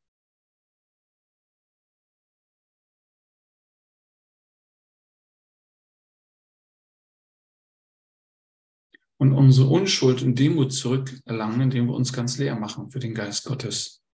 Und 9.19 9.33
unsere 9.33 9.67
Unschuld 9.67 10.21
und 10.21 10.37
Demut 10.37 10.73
zurückerlangen, 10.73 11.61
indem 11.61 11.87
wir 11.87 11.95
uns 11.95 12.13
ganz 12.13 12.37
leer 12.37 12.55
machen 12.55 12.91
für 12.91 12.99
den 12.99 13.15
Geist 13.15 13.45
Gottes. 13.45 14.06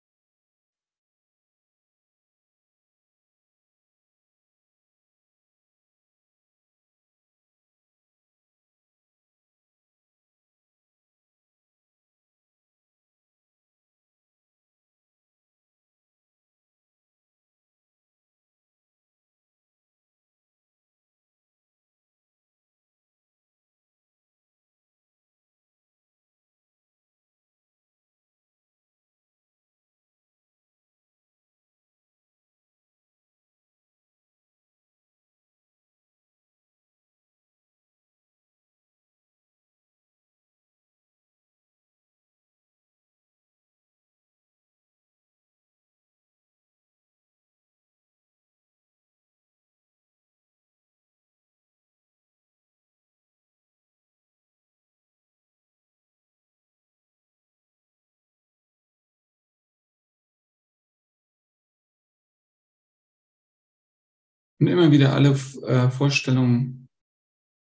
Und 64.63 64.69
immer 64.69 64.93
wieder 64.93 65.13
alle 65.13 65.31
äh, 65.31 65.91
Vorstellungen 65.91 66.89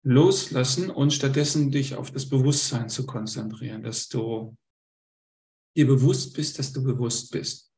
loslassen 0.05 0.91
und 0.91 1.11
stattdessen 1.11 1.71
dich 1.71 1.95
auf 1.95 2.11
das 2.11 2.29
Bewusstsein 2.29 2.87
zu 2.87 3.07
konzentrieren, 3.07 3.81
dass 3.81 4.09
du 4.09 4.55
dir 5.75 5.87
bewusst 5.87 6.35
bist, 6.35 6.59
dass 6.59 6.71
du 6.71 6.83
bewusst 6.83 7.31
bist. 7.31 7.73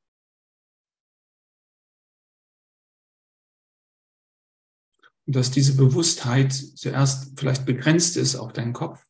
Und 5.25 5.37
dass 5.37 5.49
diese 5.49 5.77
Bewusstheit 5.77 6.51
zuerst 6.51 7.39
vielleicht 7.39 7.65
begrenzt 7.65 8.17
ist 8.17 8.35
auf 8.35 8.51
deinen 8.51 8.73
Kopf 8.73 9.01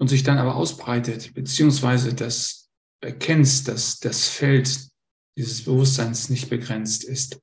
und 0.00 0.08
sich 0.08 0.22
dann 0.22 0.38
aber 0.38 0.54
ausbreitet, 0.54 1.34
beziehungsweise 1.34 2.14
dass 2.14 2.70
erkennst, 3.02 3.68
dass 3.68 3.98
das 3.98 4.28
Feld 4.28 4.88
dieses 5.36 5.66
Bewusstseins 5.66 6.30
nicht 6.30 6.48
begrenzt 6.48 7.04
ist. 7.04 7.38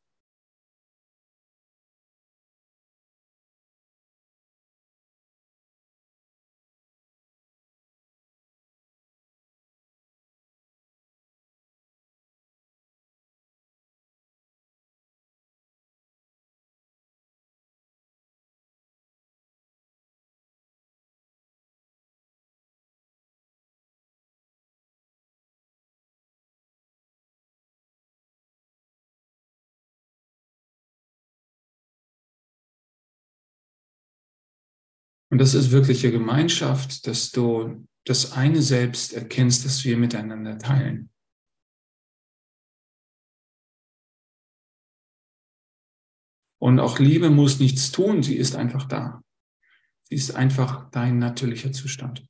Und 35.32 35.40
das 35.40 35.54
ist 35.54 35.72
wirkliche 35.72 36.12
Gemeinschaft, 36.12 37.08
dass 37.08 37.32
du 37.32 37.88
das 38.06 38.34
eine 38.34 38.62
Selbst 38.62 39.14
erkennst, 39.14 39.66
das 39.66 39.84
wir 39.84 39.98
miteinander 39.98 40.58
teilen. 40.58 41.10
Und 46.62 46.80
auch 46.80 47.00
Liebe 47.00 47.30
muss 47.30 47.60
nichts 47.60 47.92
tun, 47.92 48.24
sie 48.24 48.36
ist 48.36 48.56
einfach 48.56 48.88
da. 48.88 49.22
Sie 50.04 50.16
ist 50.16 50.36
einfach 50.36 50.90
dein 50.92 51.20
natürlicher 51.20 51.72
Zustand. 51.72 52.26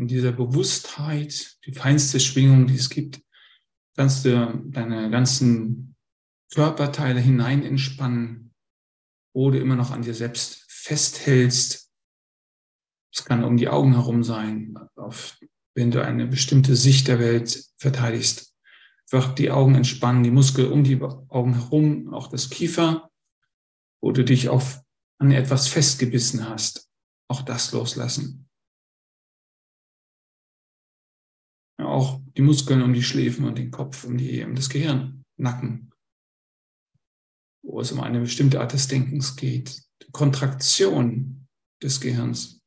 In 0.00 0.08
dieser 0.08 0.32
Bewusstheit, 0.32 1.58
die 1.66 1.74
feinste 1.74 2.20
Schwingung, 2.20 2.66
die 2.66 2.76
es 2.76 2.88
gibt, 2.88 3.20
kannst 3.96 4.24
du 4.24 4.62
deine 4.68 5.10
ganzen 5.10 5.94
Körperteile 6.54 7.20
hinein 7.20 7.62
entspannen, 7.62 8.54
wo 9.34 9.50
du 9.50 9.60
immer 9.60 9.76
noch 9.76 9.90
an 9.90 10.00
dir 10.00 10.14
selbst 10.14 10.64
festhältst. 10.68 11.90
Es 13.12 13.24
kann 13.26 13.44
um 13.44 13.58
die 13.58 13.68
Augen 13.68 13.92
herum 13.92 14.24
sein, 14.24 14.74
auf, 14.96 15.38
wenn 15.74 15.90
du 15.90 16.02
eine 16.02 16.26
bestimmte 16.26 16.76
Sicht 16.76 17.06
der 17.06 17.18
Welt 17.18 17.62
verteidigst. 17.76 18.56
Einfach 19.12 19.34
die 19.34 19.50
Augen 19.50 19.74
entspannen, 19.74 20.22
die 20.22 20.30
Muskeln 20.30 20.72
um 20.72 20.82
die 20.82 20.98
Augen 21.02 21.52
herum, 21.52 22.14
auch 22.14 22.28
das 22.28 22.48
Kiefer, 22.48 23.10
wo 24.00 24.12
du 24.12 24.24
dich 24.24 24.48
auf 24.48 24.80
an 25.18 25.30
etwas 25.30 25.68
festgebissen 25.68 26.48
hast. 26.48 26.88
Auch 27.28 27.42
das 27.42 27.72
loslassen. 27.72 28.49
Auch 32.00 32.20
die 32.36 32.42
Muskeln 32.42 32.80
um 32.80 32.94
die 32.94 33.02
Schläfen 33.02 33.44
und 33.44 33.58
den 33.58 33.70
Kopf, 33.70 34.04
um, 34.04 34.16
die, 34.16 34.42
um 34.42 34.54
das 34.54 34.70
Gehirn, 34.70 35.22
Nacken, 35.36 35.92
wo 37.62 37.80
es 37.80 37.92
um 37.92 38.00
eine 38.00 38.20
bestimmte 38.20 38.60
Art 38.60 38.72
des 38.72 38.88
Denkens 38.88 39.36
geht, 39.36 39.82
die 40.02 40.10
Kontraktion 40.10 41.46
des 41.82 42.00
Gehirns. 42.00 42.62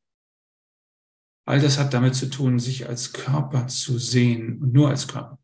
All 1.46 1.60
das 1.60 1.78
hat 1.78 1.92
damit 1.92 2.14
zu 2.14 2.30
tun, 2.30 2.58
sich 2.58 2.88
als 2.88 3.12
Körper 3.12 3.66
zu 3.66 3.98
sehen 3.98 4.62
und 4.62 4.72
nur 4.72 4.88
als 4.88 5.08
Körper. 5.08 5.38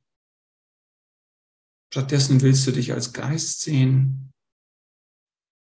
Stattdessen 1.92 2.40
willst 2.40 2.66
du 2.66 2.70
dich 2.70 2.92
als 2.92 3.12
Geist 3.12 3.62
sehen 3.62 4.33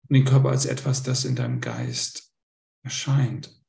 und 0.09 0.15
den 0.15 0.25
Körper 0.25 0.51
als 0.51 0.67
etwas, 0.67 1.03
das 1.03 1.25
in 1.25 1.35
deinem 1.35 1.61
Geist 1.61 2.33
erscheint. 2.85 3.62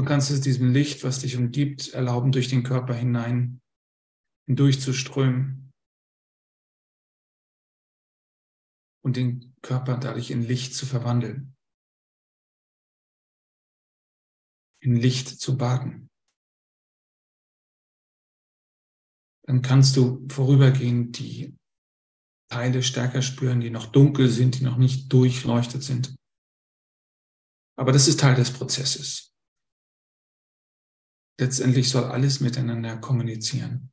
Du 0.00 0.06
kannst 0.06 0.30
es 0.30 0.40
diesem 0.40 0.72
Licht, 0.72 1.04
was 1.04 1.18
dich 1.18 1.36
umgibt, 1.36 1.92
erlauben, 1.92 2.32
durch 2.32 2.48
den 2.48 2.62
Körper 2.62 2.94
hinein 2.94 3.60
hindurchzuströmen 4.46 5.70
und 9.04 9.16
den 9.18 9.54
Körper 9.60 9.98
dadurch 9.98 10.30
in 10.30 10.40
Licht 10.40 10.74
zu 10.74 10.86
verwandeln, 10.86 11.54
in 14.82 14.96
Licht 14.96 15.28
zu 15.38 15.58
baden. 15.58 16.08
Dann 19.44 19.60
kannst 19.60 19.98
du 19.98 20.26
vorübergehend 20.30 21.18
die 21.18 21.58
Teile 22.50 22.82
stärker 22.82 23.20
spüren, 23.20 23.60
die 23.60 23.68
noch 23.68 23.92
dunkel 23.92 24.30
sind, 24.30 24.60
die 24.60 24.64
noch 24.64 24.78
nicht 24.78 25.12
durchleuchtet 25.12 25.82
sind. 25.82 26.16
Aber 27.78 27.92
das 27.92 28.08
ist 28.08 28.20
Teil 28.20 28.34
des 28.34 28.50
Prozesses 28.50 29.29
letztendlich 31.40 31.88
soll 31.88 32.04
alles 32.04 32.40
miteinander 32.40 32.96
kommunizieren. 32.98 33.89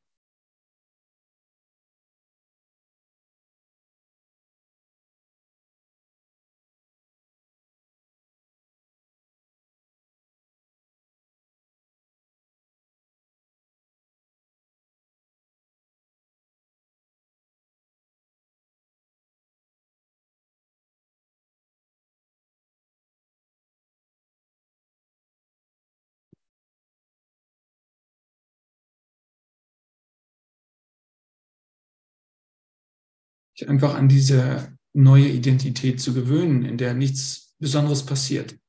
Sich 33.58 33.70
einfach 33.70 33.96
an 33.96 34.08
diese 34.08 34.78
neue 34.94 35.28
Identität 35.28 36.02
zu 36.02 36.14
gewöhnen, 36.14 36.64
in 36.64 36.78
der 36.78 36.94
nichts 36.94 37.56
Besonderes 37.60 38.06
passiert. 38.06 38.60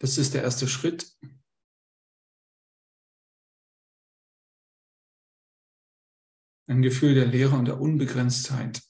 Das 0.00 0.18
ist 0.18 0.34
der 0.34 0.42
erste 0.42 0.68
Schritt. 0.68 1.16
Ein 6.66 6.82
Gefühl 6.82 7.14
der 7.14 7.26
Leere 7.26 7.56
und 7.56 7.66
der 7.66 7.80
Unbegrenztheit 7.80 8.82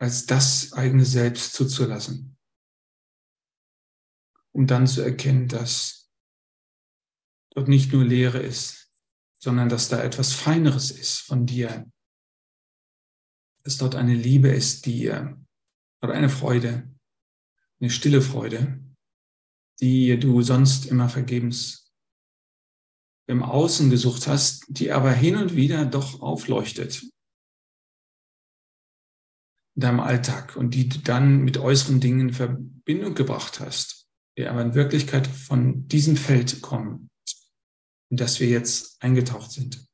als 0.00 0.26
das 0.26 0.72
eigene 0.74 1.04
Selbst 1.04 1.54
zuzulassen, 1.54 2.38
um 4.52 4.66
dann 4.66 4.86
zu 4.86 5.02
erkennen, 5.02 5.48
dass 5.48 6.10
dort 7.50 7.68
nicht 7.68 7.92
nur 7.92 8.04
Leere 8.04 8.38
ist, 8.38 8.87
sondern 9.38 9.68
dass 9.68 9.88
da 9.88 10.02
etwas 10.02 10.32
Feineres 10.32 10.90
ist 10.90 11.18
von 11.18 11.46
dir. 11.46 11.90
Dass 13.62 13.78
dort 13.78 13.94
eine 13.94 14.14
Liebe 14.14 14.48
ist, 14.48 14.86
die, 14.86 15.08
oder 15.08 16.14
eine 16.14 16.28
Freude, 16.28 16.90
eine 17.80 17.90
stille 17.90 18.22
Freude, 18.22 18.82
die 19.80 20.18
du 20.18 20.42
sonst 20.42 20.86
immer 20.86 21.08
vergebens 21.08 21.92
im 23.28 23.42
Außen 23.42 23.90
gesucht 23.90 24.26
hast, 24.26 24.64
die 24.68 24.90
aber 24.90 25.12
hin 25.12 25.36
und 25.36 25.54
wieder 25.54 25.84
doch 25.84 26.20
aufleuchtet 26.20 27.02
in 29.76 29.82
deinem 29.82 30.00
Alltag 30.00 30.56
und 30.56 30.74
die 30.74 30.88
du 30.88 30.98
dann 30.98 31.44
mit 31.44 31.58
äußeren 31.58 32.00
Dingen 32.00 32.20
in 32.20 32.32
Verbindung 32.32 33.14
gebracht 33.14 33.60
hast, 33.60 34.08
die 34.36 34.46
aber 34.46 34.62
in 34.62 34.74
Wirklichkeit 34.74 35.26
von 35.26 35.86
diesem 35.86 36.16
Feld 36.16 36.62
kommen, 36.62 37.08
in 38.10 38.16
das 38.16 38.40
wir 38.40 38.48
jetzt 38.48 39.02
eingetaucht 39.02 39.50
sind. 39.50 39.87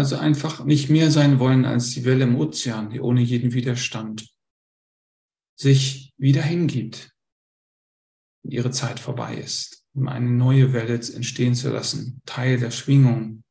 Also 0.00 0.16
einfach 0.16 0.64
nicht 0.64 0.88
mehr 0.88 1.10
sein 1.10 1.38
wollen 1.40 1.66
als 1.66 1.90
die 1.90 2.06
Welle 2.06 2.24
im 2.24 2.36
Ozean, 2.36 2.88
die 2.88 3.00
ohne 3.00 3.20
jeden 3.20 3.52
Widerstand 3.52 4.32
sich 5.56 6.14
wieder 6.16 6.40
hingibt, 6.40 7.14
wenn 8.42 8.52
ihre 8.52 8.70
Zeit 8.70 8.98
vorbei 8.98 9.36
ist, 9.36 9.84
um 9.92 10.08
eine 10.08 10.30
neue 10.30 10.72
Welle 10.72 10.94
entstehen 10.94 11.54
zu 11.54 11.68
lassen, 11.68 12.22
Teil 12.24 12.58
der 12.58 12.70
Schwingung 12.70 13.44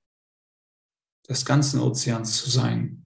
des 1.29 1.45
ganzen 1.45 1.81
Ozeans 1.81 2.37
zu 2.37 2.49
sein. 2.49 3.05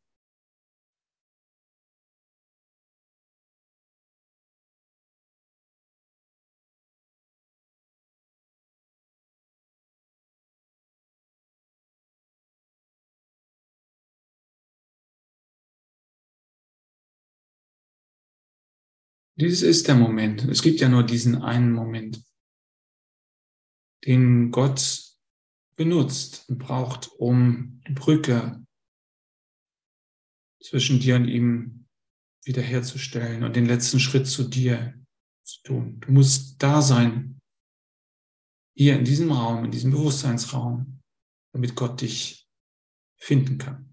Dieses 19.43 19.61
ist 19.61 19.89
der 19.89 19.95
Moment. 19.95 20.45
Es 20.45 20.61
gibt 20.61 20.79
ja 20.79 20.87
nur 20.87 21.03
diesen 21.03 21.41
einen 21.41 21.73
Moment, 21.73 22.23
den 24.05 24.51
Gott 24.51 25.03
benutzt 25.75 26.47
und 26.47 26.59
braucht, 26.59 27.11
um 27.17 27.81
die 27.85 27.91
Brücke 27.91 28.65
zwischen 30.61 31.01
dir 31.01 31.17
und 31.17 31.27
ihm 31.27 31.89
wiederherzustellen 32.45 33.43
und 33.43 33.57
den 33.57 33.65
letzten 33.65 33.99
Schritt 33.99 34.27
zu 34.27 34.45
dir 34.45 34.93
zu 35.43 35.61
tun. 35.63 35.99
Du 35.99 36.13
musst 36.13 36.63
da 36.63 36.81
sein, 36.81 37.41
hier 38.77 38.97
in 38.97 39.03
diesem 39.03 39.29
Raum, 39.29 39.65
in 39.65 39.71
diesem 39.71 39.91
Bewusstseinsraum, 39.91 41.01
damit 41.51 41.75
Gott 41.75 41.99
dich 41.99 42.47
finden 43.17 43.57
kann. 43.57 43.92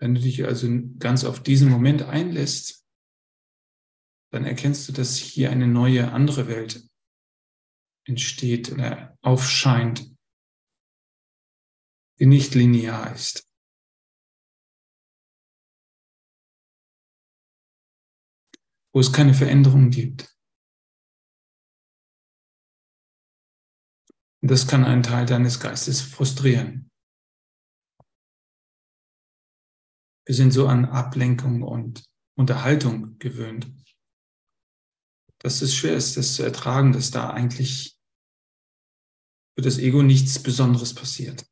Wenn 0.00 0.14
du 0.14 0.20
dich 0.20 0.44
also 0.44 0.68
ganz 0.98 1.24
auf 1.24 1.42
diesen 1.42 1.70
Moment 1.70 2.02
einlässt, 2.02 2.84
dann 4.32 4.44
erkennst 4.44 4.88
du, 4.88 4.92
dass 4.92 5.16
hier 5.16 5.50
eine 5.50 5.68
neue, 5.68 6.12
andere 6.12 6.48
Welt 6.48 6.88
entsteht 8.06 8.72
oder 8.72 9.16
aufscheint, 9.22 10.12
die 12.18 12.26
nicht 12.26 12.54
linear 12.54 13.14
ist. 13.14 13.48
Wo 18.92 19.00
es 19.00 19.12
keine 19.12 19.34
Veränderung 19.34 19.90
gibt. 19.90 20.36
Und 24.42 24.50
das 24.50 24.68
kann 24.68 24.84
einen 24.84 25.02
Teil 25.02 25.26
deines 25.26 25.58
Geistes 25.58 26.02
frustrieren. 26.02 26.90
Wir 30.26 30.34
sind 30.34 30.52
so 30.52 30.66
an 30.68 30.86
Ablenkung 30.86 31.62
und 31.62 32.04
Unterhaltung 32.36 33.18
gewöhnt, 33.18 33.70
dass 35.38 35.60
es 35.60 35.74
schwer 35.74 35.94
ist, 35.94 36.16
das 36.16 36.34
zu 36.34 36.42
ertragen, 36.42 36.92
dass 36.92 37.10
da 37.10 37.30
eigentlich 37.30 37.98
für 39.56 39.62
das 39.62 39.78
Ego 39.78 40.02
nichts 40.02 40.42
Besonderes 40.42 40.94
passiert. 40.94 41.46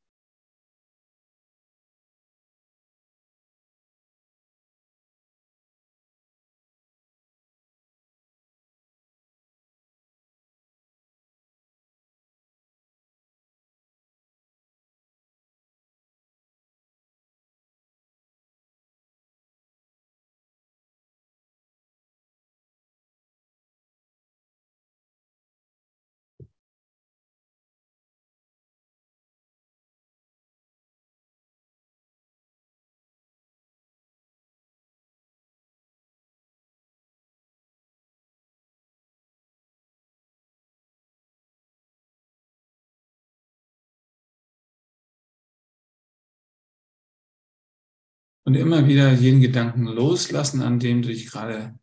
Und 48.44 48.54
immer 48.54 48.88
wieder 48.88 49.12
jeden 49.12 49.40
Gedanken 49.40 49.86
loslassen, 49.86 50.62
an 50.62 50.80
dem 50.80 51.02
du 51.02 51.08
dich 51.08 51.30
gerade 51.30 51.78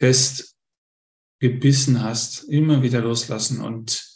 fest 0.00 0.56
gebissen 1.40 2.02
hast, 2.02 2.44
immer 2.44 2.82
wieder 2.82 3.00
loslassen 3.00 3.60
und 3.60 4.12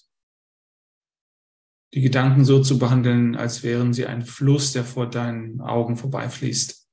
die 1.93 2.01
Gedanken 2.01 2.45
so 2.45 2.63
zu 2.63 2.79
behandeln, 2.79 3.37
als 3.37 3.63
wären 3.63 3.93
sie 3.93 4.07
ein 4.07 4.25
Fluss, 4.25 4.73
der 4.73 4.85
vor 4.85 5.09
deinen 5.09 5.61
Augen 5.61 5.97
vorbeifließt. 5.97 6.89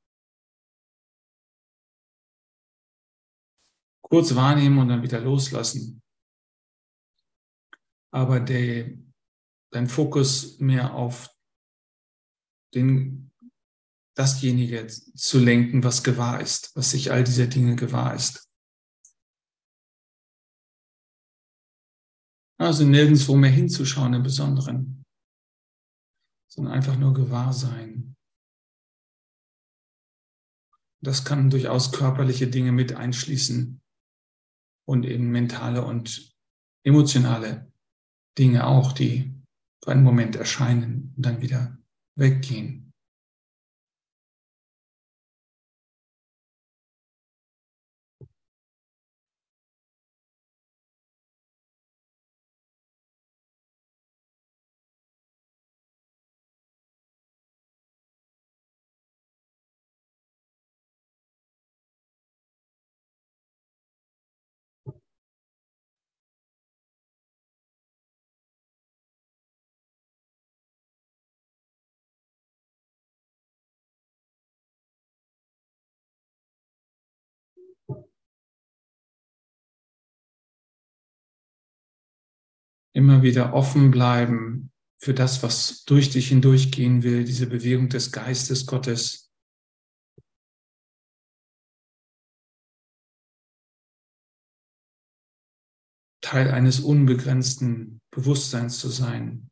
Kurz 4.02 4.34
wahrnehmen 4.34 4.78
und 4.80 4.88
dann 4.90 5.04
wieder 5.04 5.20
loslassen. 5.20 6.02
Aber 8.12 8.40
der, 8.40 8.98
dein 9.72 9.88
Fokus 9.88 10.60
mehr 10.60 10.94
auf 10.94 11.30
den 12.74 13.33
dasjenige 14.16 14.88
zu 14.88 15.40
lenken, 15.40 15.84
was 15.84 16.04
gewahr 16.04 16.40
ist, 16.42 16.76
was 16.76 16.92
sich 16.92 17.12
all 17.12 17.24
dieser 17.24 17.48
Dinge 17.48 17.76
gewahr 17.76 18.14
ist. 18.14 18.48
Also 22.60 22.86
nirgendwo 22.86 23.36
mehr 23.36 23.50
hinzuschauen 23.50 24.14
im 24.14 24.24
Besonderen, 24.24 25.04
sondern 26.50 26.74
einfach 26.74 26.98
nur 26.98 27.14
gewahr 27.14 27.52
sein. 27.52 28.16
Das 31.04 31.26
kann 31.26 31.50
durchaus 31.50 31.92
körperliche 31.92 32.48
Dinge 32.48 32.72
mit 32.72 32.94
einschließen 32.94 33.82
und 34.88 35.06
eben 35.06 35.32
mentale 35.32 35.84
und 35.84 36.34
emotionale 36.86 37.72
Dinge 38.38 38.68
auch, 38.68 38.94
die 38.94 39.34
für 39.84 39.92
einen 39.92 40.04
Moment 40.04 40.36
erscheinen 40.36 41.14
und 41.18 41.26
dann 41.26 41.42
wieder 41.42 41.78
weggehen. 42.16 42.83
Immer 82.96 83.24
wieder 83.24 83.54
offen 83.54 83.90
bleiben 83.90 84.72
für 85.02 85.14
das, 85.14 85.42
was 85.42 85.84
durch 85.84 86.12
dich 86.12 86.30
hindurchgehen 86.30 87.04
will, 87.04 87.24
diese 87.24 87.48
Bewegung 87.48 87.90
des 87.90 88.12
Geistes 88.12 88.68
Gottes. 88.68 89.32
Teil 96.22 96.52
eines 96.52 96.80
unbegrenzten 96.80 98.00
Bewusstseins 98.12 98.80
zu 98.80 98.90
sein, 98.90 99.52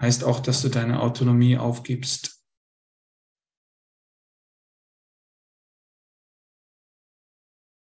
heißt 0.00 0.24
auch, 0.24 0.40
dass 0.40 0.62
du 0.62 0.68
deine 0.68 1.00
Autonomie 1.00 1.56
aufgibst. 1.56 2.44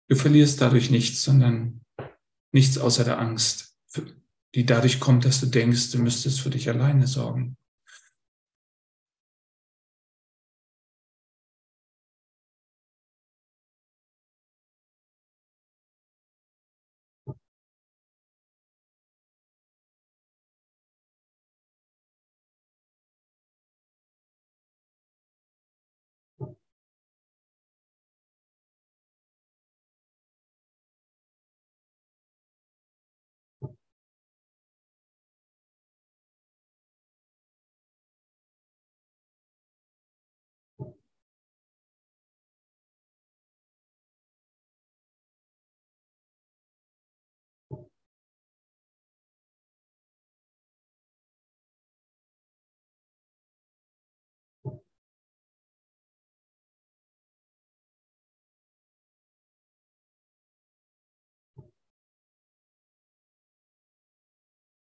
Du 0.10 0.16
verlierst 0.16 0.62
dadurch 0.62 0.90
nichts, 0.90 1.24
sondern 1.24 1.84
nichts 2.54 2.78
außer 2.78 3.04
der 3.04 3.20
Angst, 3.20 3.73
die 4.56 4.66
dadurch 4.66 5.00
kommt, 5.00 5.26
dass 5.26 5.40
du 5.40 5.48
denkst, 5.48 5.92
du 5.92 6.00
müsstest 6.00 6.42
für 6.42 6.50
dich 6.50 6.70
alleine 6.70 7.08
sorgen. 7.08 7.56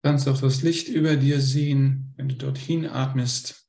Kannst 0.02 0.28
auch 0.28 0.40
das 0.40 0.62
Licht 0.62 0.88
über 0.88 1.16
dir 1.16 1.40
sehen, 1.40 2.14
wenn 2.16 2.28
du 2.28 2.34
dorthin 2.36 2.86
atmest, 2.86 3.68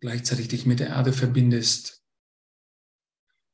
gleichzeitig 0.00 0.48
dich 0.48 0.66
mit 0.66 0.80
der 0.80 0.88
Erde 0.88 1.12
verbindest 1.12 2.04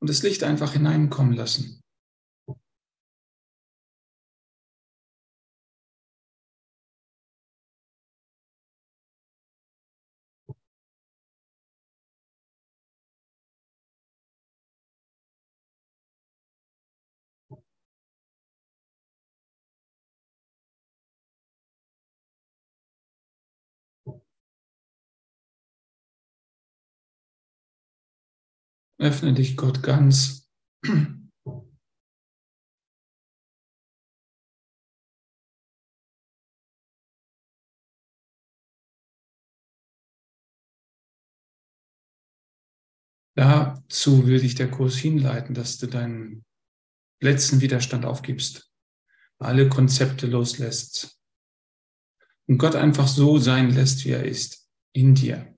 und 0.01 0.11
das 0.11 0.23
Licht 0.23 0.43
einfach 0.43 0.73
hineinkommen 0.73 1.35
lassen. 1.35 1.84
Öffne 29.05 29.35
dich 29.35 29.59
Gott 29.59 29.83
ganz. 29.83 30.49
Dazu 43.37 44.27
will 44.27 44.41
dich 44.41 44.55
der 44.55 44.71
Kurs 44.71 44.97
hinleiten, 44.97 45.55
dass 45.55 45.77
du 45.77 45.87
deinen 45.87 46.43
letzten 47.21 47.61
Widerstand 47.61 48.07
aufgibst, 48.07 48.73
alle 49.39 49.69
Konzepte 49.69 50.27
loslässt 50.27 51.21
und 52.49 52.57
Gott 52.57 52.75
einfach 52.75 53.07
so 53.07 53.37
sein 53.37 53.71
lässt, 53.71 54.07
wie 54.07 54.13
er 54.13 54.25
ist, 54.25 54.67
in 54.95 55.15
dir. 55.15 55.54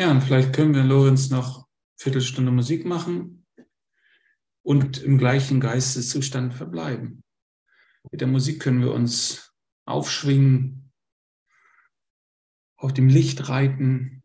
Ja, 0.00 0.10
und 0.10 0.22
vielleicht 0.22 0.54
können 0.54 0.74
wir, 0.74 0.82
Lorenz, 0.82 1.28
noch 1.28 1.68
Viertelstunde 1.98 2.50
Musik 2.50 2.86
machen 2.86 3.46
und 4.62 4.96
im 5.02 5.18
gleichen 5.18 5.60
Geisteszustand 5.60 6.54
verbleiben. 6.54 7.22
Mit 8.10 8.22
der 8.22 8.28
Musik 8.28 8.62
können 8.62 8.80
wir 8.80 8.94
uns 8.94 9.54
aufschwingen, 9.84 10.90
auf 12.78 12.94
dem 12.94 13.08
Licht 13.08 13.50
reiten. 13.50 14.24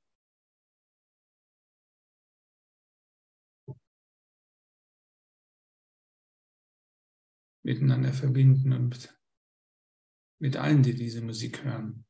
miteinander 7.63 8.13
verbinden 8.13 8.71
und 8.71 9.19
mit 10.39 10.55
allen, 10.55 10.84
die 10.84 10.95
diese 10.95 11.21
Musik 11.21 11.65
hören. 11.65 12.05